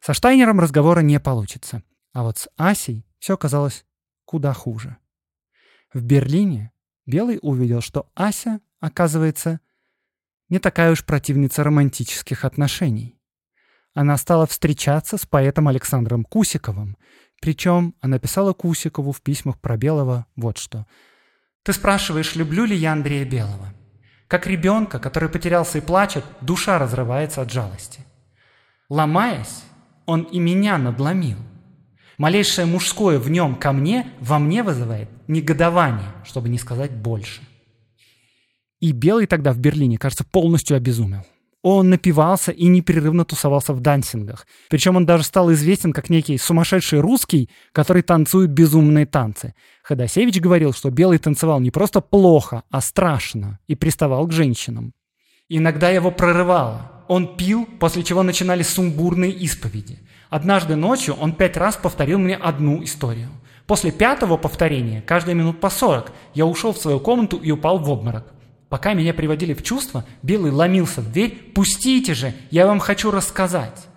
Со 0.00 0.12
Штайнером 0.12 0.58
разговора 0.58 1.00
не 1.00 1.20
получится, 1.20 1.84
а 2.12 2.24
вот 2.24 2.38
с 2.38 2.48
Асей 2.56 3.07
все 3.18 3.34
оказалось 3.34 3.84
куда 4.24 4.52
хуже. 4.52 4.96
В 5.92 6.02
Берлине 6.02 6.72
Белый 7.06 7.38
увидел, 7.40 7.80
что 7.80 8.10
Ася, 8.14 8.60
оказывается, 8.80 9.60
не 10.48 10.58
такая 10.58 10.92
уж 10.92 11.04
противница 11.04 11.64
романтических 11.64 12.44
отношений. 12.44 13.18
Она 13.94 14.16
стала 14.16 14.46
встречаться 14.46 15.16
с 15.16 15.26
поэтом 15.26 15.68
Александром 15.68 16.24
Кусиковым, 16.24 16.96
причем 17.40 17.94
она 18.00 18.18
писала 18.18 18.52
Кусикову 18.52 19.12
в 19.12 19.22
письмах 19.22 19.60
про 19.60 19.76
Белого 19.76 20.26
вот 20.36 20.58
что– 20.58 20.86
ты 21.68 21.74
спрашиваешь, 21.74 22.34
люблю 22.34 22.64
ли 22.64 22.74
я 22.74 22.92
Андрея 22.92 23.26
Белого. 23.26 23.74
Как 24.26 24.46
ребенка, 24.46 24.98
который 24.98 25.28
потерялся 25.28 25.76
и 25.76 25.82
плачет, 25.82 26.24
душа 26.40 26.78
разрывается 26.78 27.42
от 27.42 27.52
жалости. 27.52 28.00
Ломаясь, 28.88 29.64
он 30.06 30.22
и 30.22 30.38
меня 30.38 30.78
надломил. 30.78 31.36
Малейшее 32.18 32.66
мужское 32.66 33.20
в 33.20 33.30
нем 33.30 33.54
ко 33.54 33.72
мне, 33.72 34.10
во 34.20 34.40
мне 34.40 34.64
вызывает 34.64 35.08
негодование, 35.28 36.08
чтобы 36.24 36.48
не 36.48 36.58
сказать 36.58 36.90
больше. 36.90 37.40
И 38.80 38.90
Белый 38.90 39.26
тогда 39.26 39.52
в 39.52 39.58
Берлине, 39.58 39.98
кажется, 39.98 40.24
полностью 40.24 40.76
обезумел. 40.76 41.24
Он 41.62 41.90
напивался 41.90 42.52
и 42.52 42.66
непрерывно 42.66 43.24
тусовался 43.24 43.72
в 43.72 43.80
дансингах. 43.80 44.46
Причем 44.68 44.96
он 44.96 45.06
даже 45.06 45.24
стал 45.24 45.52
известен 45.52 45.92
как 45.92 46.10
некий 46.10 46.38
сумасшедший 46.38 47.00
русский, 47.00 47.50
который 47.72 48.02
танцует 48.02 48.50
безумные 48.50 49.06
танцы. 49.06 49.54
Ходосевич 49.82 50.40
говорил, 50.40 50.72
что 50.72 50.90
Белый 50.90 51.18
танцевал 51.18 51.60
не 51.60 51.70
просто 51.70 52.00
плохо, 52.00 52.62
а 52.70 52.80
страшно 52.80 53.58
и 53.66 53.74
приставал 53.74 54.26
к 54.26 54.32
женщинам. 54.32 54.92
Иногда 55.48 55.88
его 55.88 56.10
прорывало. 56.10 57.04
Он 57.08 57.36
пил, 57.36 57.66
после 57.80 58.04
чего 58.04 58.22
начинались 58.22 58.68
сумбурные 58.68 59.32
исповеди. 59.32 59.98
Однажды 60.30 60.76
ночью 60.76 61.14
он 61.14 61.32
пять 61.32 61.56
раз 61.56 61.76
повторил 61.76 62.18
мне 62.18 62.36
одну 62.36 62.82
историю. 62.84 63.28
После 63.66 63.92
пятого 63.92 64.36
повторения, 64.36 65.02
каждые 65.02 65.34
минут 65.34 65.60
по 65.60 65.70
сорок, 65.70 66.12
я 66.34 66.46
ушел 66.46 66.72
в 66.72 66.78
свою 66.78 67.00
комнату 67.00 67.36
и 67.36 67.50
упал 67.50 67.78
в 67.78 67.90
обморок. 67.90 68.32
Пока 68.68 68.92
меня 68.92 69.14
приводили 69.14 69.54
в 69.54 69.62
чувство, 69.62 70.04
Белый 70.22 70.50
ломился 70.50 71.00
в 71.00 71.10
дверь. 71.10 71.52
«Пустите 71.54 72.14
же, 72.14 72.34
я 72.50 72.66
вам 72.66 72.80
хочу 72.80 73.10
рассказать». 73.10 73.88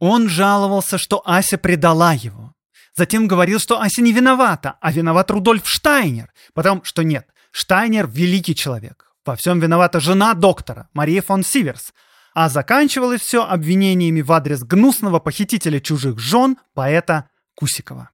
Он 0.00 0.28
жаловался, 0.28 0.98
что 0.98 1.22
Ася 1.24 1.58
предала 1.58 2.14
его. 2.14 2.52
Затем 2.96 3.28
говорил, 3.28 3.60
что 3.60 3.80
Ася 3.80 4.02
не 4.02 4.12
виновата, 4.12 4.76
а 4.80 4.90
виноват 4.90 5.30
Рудольф 5.30 5.68
Штайнер. 5.68 6.32
Потом, 6.54 6.82
что 6.84 7.02
нет, 7.02 7.26
Штайнер– 7.52 8.06
великий 8.12 8.54
человек. 8.54 9.12
Во 9.24 9.36
всем 9.36 9.60
виновата 9.60 10.00
жена 10.00 10.34
доктора, 10.34 10.88
Мария 10.92 11.22
фон 11.22 11.44
Сиверс. 11.44 11.92
А 12.32 12.48
заканчивалось 12.48 13.20
все 13.20 13.44
обвинениями 13.44 14.20
в 14.20 14.30
адрес 14.32 14.62
гнусного 14.62 15.18
похитителя 15.18 15.80
чужих 15.80 16.18
жен, 16.18 16.56
поэта 16.74 17.28
Кусикова. 17.54 18.10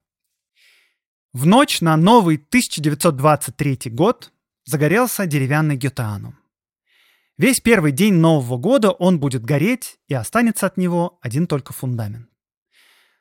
В 1.33 1.45
ночь 1.45 1.83
на 1.83 1.97
новый 1.97 2.37
1923 2.37 3.91
год 3.91 4.33
загорелся 4.65 5.27
деревянный 5.27 5.77
гютанум. 5.77 6.39
Весь 7.37 7.61
первый 7.61 7.93
день 7.93 8.15
Нового 8.15 8.57
года 8.57 8.91
он 8.91 9.21
будет 9.21 9.45
гореть, 9.45 9.99
и 10.09 10.15
останется 10.15 10.65
от 10.67 10.79
него 10.79 11.19
один 11.21 11.47
только 11.47 11.75
фундамент. 11.75 12.31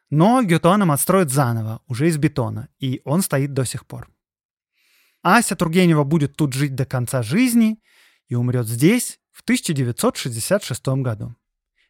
Но 0.09 0.41
гютаном 0.41 0.91
отстроят 0.91 1.29
заново, 1.29 1.81
уже 1.87 2.07
из 2.07 2.17
бетона, 2.17 2.69
и 2.79 3.01
он 3.03 3.21
стоит 3.21 3.51
до 3.53 3.65
сих 3.65 3.85
пор. 3.85 4.09
Ася 5.21 5.57
Тургенева 5.57 6.05
будет 6.05 6.37
тут 6.37 6.53
жить 6.53 6.75
до 6.75 6.85
конца 6.85 7.23
жизни 7.23 7.81
и 8.29 8.35
умрет 8.35 8.67
здесь 8.67 9.19
в 9.35 9.41
1966 9.41 10.87
году. 11.03 11.35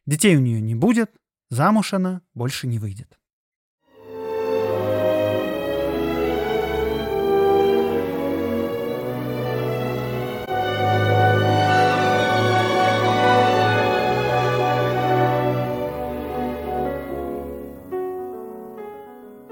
Детей 0.04 0.36
у 0.36 0.40
нее 0.40 0.60
не 0.60 0.74
будет, 0.74 1.12
замуж 1.48 1.94
она 1.94 2.22
больше 2.34 2.66
не 2.66 2.80
выйдет. 2.80 3.16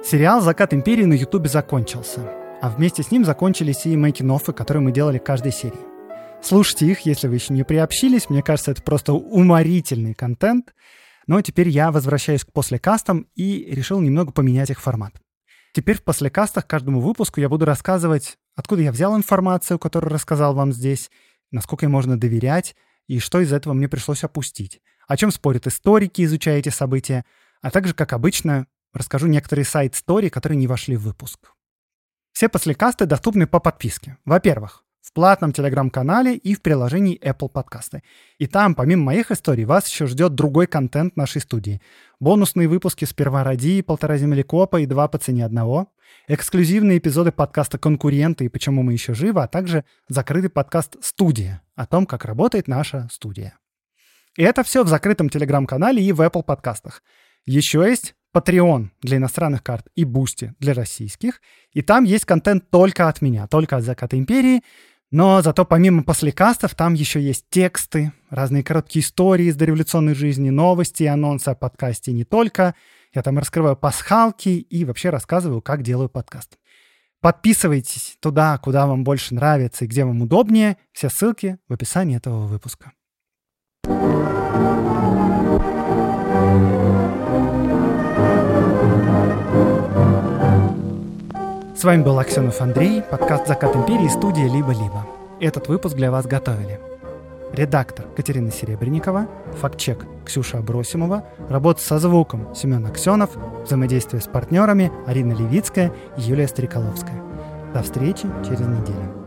Сериал 0.04 0.40
«Закат 0.40 0.74
империи» 0.74 1.04
на 1.04 1.14
Ютубе 1.14 1.48
закончился, 1.48 2.20
а 2.60 2.70
вместе 2.70 3.04
с 3.04 3.12
ним 3.12 3.24
закончились 3.24 3.86
и 3.86 3.96
мейкин 3.96 4.38
которые 4.52 4.82
мы 4.82 4.90
делали 4.90 5.18
каждой 5.18 5.52
серии. 5.52 5.93
Слушайте 6.44 6.86
их, 6.88 7.00
если 7.00 7.26
вы 7.26 7.36
еще 7.36 7.54
не 7.54 7.64
приобщились. 7.64 8.28
Мне 8.28 8.42
кажется, 8.42 8.72
это 8.72 8.82
просто 8.82 9.14
уморительный 9.14 10.12
контент. 10.12 10.74
Но 11.26 11.40
теперь 11.40 11.70
я 11.70 11.90
возвращаюсь 11.90 12.44
к 12.44 12.52
послекастам 12.52 13.26
и 13.34 13.64
решил 13.70 13.98
немного 14.02 14.30
поменять 14.30 14.68
их 14.68 14.78
формат. 14.78 15.14
Теперь 15.72 15.96
в 15.96 16.02
послекастах 16.02 16.66
каждому 16.66 17.00
выпуску 17.00 17.40
я 17.40 17.48
буду 17.48 17.64
рассказывать, 17.64 18.36
откуда 18.54 18.82
я 18.82 18.92
взял 18.92 19.16
информацию, 19.16 19.78
которую 19.78 20.12
рассказал 20.12 20.54
вам 20.54 20.74
здесь, 20.74 21.10
насколько 21.50 21.86
ей 21.86 21.90
можно 21.90 22.20
доверять, 22.20 22.76
и 23.06 23.20
что 23.20 23.40
из 23.40 23.50
этого 23.50 23.72
мне 23.72 23.88
пришлось 23.88 24.22
опустить. 24.22 24.82
О 25.08 25.16
чем 25.16 25.30
спорят 25.30 25.66
историки, 25.66 26.22
изучая 26.26 26.58
эти 26.58 26.68
события, 26.68 27.24
а 27.62 27.70
также, 27.70 27.94
как 27.94 28.12
обычно, 28.12 28.66
расскажу 28.92 29.28
некоторые 29.28 29.64
сайт-стори, 29.64 30.28
которые 30.28 30.58
не 30.58 30.66
вошли 30.66 30.96
в 30.96 31.04
выпуск. 31.04 31.52
Все 32.32 32.50
послекасты 32.50 33.06
доступны 33.06 33.46
по 33.46 33.60
подписке. 33.60 34.18
Во-первых, 34.26 34.83
в 35.04 35.12
платном 35.12 35.52
телеграм-канале 35.52 36.34
и 36.34 36.54
в 36.54 36.62
приложении 36.62 37.20
Apple 37.20 37.50
Подкасты. 37.50 38.02
И 38.38 38.46
там, 38.46 38.74
помимо 38.74 39.04
моих 39.04 39.30
историй, 39.30 39.66
вас 39.66 39.86
еще 39.86 40.06
ждет 40.06 40.34
другой 40.34 40.66
контент 40.66 41.14
нашей 41.14 41.42
студии. 41.42 41.82
Бонусные 42.20 42.68
выпуски 42.68 43.04
«Сперва 43.04 43.44
ради», 43.44 43.82
«Полтора 43.82 44.16
землекопа» 44.16 44.80
и 44.80 44.86
«Два 44.86 45.06
по 45.08 45.18
цене 45.18 45.44
одного», 45.44 45.92
эксклюзивные 46.26 46.96
эпизоды 46.96 47.32
подкаста 47.32 47.76
«Конкуренты» 47.76 48.46
и 48.46 48.48
«Почему 48.48 48.82
мы 48.82 48.94
еще 48.94 49.12
живы», 49.12 49.42
а 49.42 49.46
также 49.46 49.84
закрытый 50.08 50.48
подкаст 50.48 50.96
«Студия» 51.02 51.60
о 51.76 51.84
том, 51.84 52.06
как 52.06 52.24
работает 52.24 52.66
наша 52.66 53.06
студия. 53.12 53.58
И 54.38 54.42
это 54.42 54.64
все 54.64 54.84
в 54.84 54.88
закрытом 54.88 55.28
телеграм-канале 55.28 56.02
и 56.02 56.12
в 56.12 56.22
Apple 56.22 56.42
подкастах. 56.42 57.02
Еще 57.44 57.80
есть 57.86 58.14
Patreon 58.34 58.88
для 59.02 59.18
иностранных 59.18 59.62
карт 59.62 59.86
и 59.94 60.04
Boosty 60.04 60.52
для 60.58 60.72
российских. 60.72 61.40
И 61.72 61.82
там 61.82 62.04
есть 62.04 62.24
контент 62.24 62.70
только 62.70 63.08
от 63.08 63.20
меня, 63.20 63.46
только 63.46 63.76
от 63.76 63.84
Заката 63.84 64.18
Империи. 64.18 64.62
Но 65.14 65.42
зато 65.42 65.64
помимо 65.64 66.02
послекастов 66.02 66.74
там 66.74 66.94
еще 66.94 67.20
есть 67.20 67.46
тексты, 67.48 68.12
разные 68.30 68.64
короткие 68.64 69.04
истории 69.04 69.44
из 69.44 69.54
дореволюционной 69.54 70.16
жизни, 70.16 70.50
новости 70.50 71.04
анонсы 71.04 71.50
о 71.50 71.54
подкасте 71.54 72.10
не 72.10 72.24
только. 72.24 72.74
Я 73.14 73.22
там 73.22 73.38
раскрываю 73.38 73.76
пасхалки 73.76 74.48
и 74.48 74.84
вообще 74.84 75.10
рассказываю, 75.10 75.62
как 75.62 75.82
делаю 75.82 76.08
подкаст. 76.08 76.58
Подписывайтесь 77.20 78.16
туда, 78.20 78.58
куда 78.58 78.88
вам 78.88 79.04
больше 79.04 79.36
нравится 79.36 79.84
и 79.84 79.86
где 79.86 80.04
вам 80.04 80.20
удобнее. 80.20 80.78
Все 80.90 81.08
ссылки 81.08 81.58
в 81.68 81.72
описании 81.72 82.16
этого 82.16 82.48
выпуска. 82.48 82.90
С 91.76 91.82
вами 91.82 92.02
был 92.02 92.20
Аксенов 92.20 92.60
Андрей, 92.60 93.02
подкаст 93.02 93.48
«Закат 93.48 93.74
империи» 93.74 94.06
студия 94.06 94.48
«Либо-либо». 94.48 95.04
Этот 95.40 95.66
выпуск 95.66 95.96
для 95.96 96.12
вас 96.12 96.24
готовили. 96.24 96.78
Редактор 97.52 98.06
Катерина 98.14 98.52
Серебренникова, 98.52 99.26
фактчек 99.60 100.06
Ксюша 100.24 100.58
Абросимова, 100.58 101.24
работа 101.48 101.82
со 101.82 101.98
звуком 101.98 102.54
Семен 102.54 102.86
Аксенов, 102.86 103.30
взаимодействие 103.64 104.22
с 104.22 104.26
партнерами 104.26 104.92
Арина 105.06 105.32
Левицкая 105.32 105.92
и 106.16 106.22
Юлия 106.22 106.46
Стреколовская. 106.46 107.20
До 107.74 107.82
встречи 107.82 108.28
через 108.46 108.60
неделю. 108.60 109.23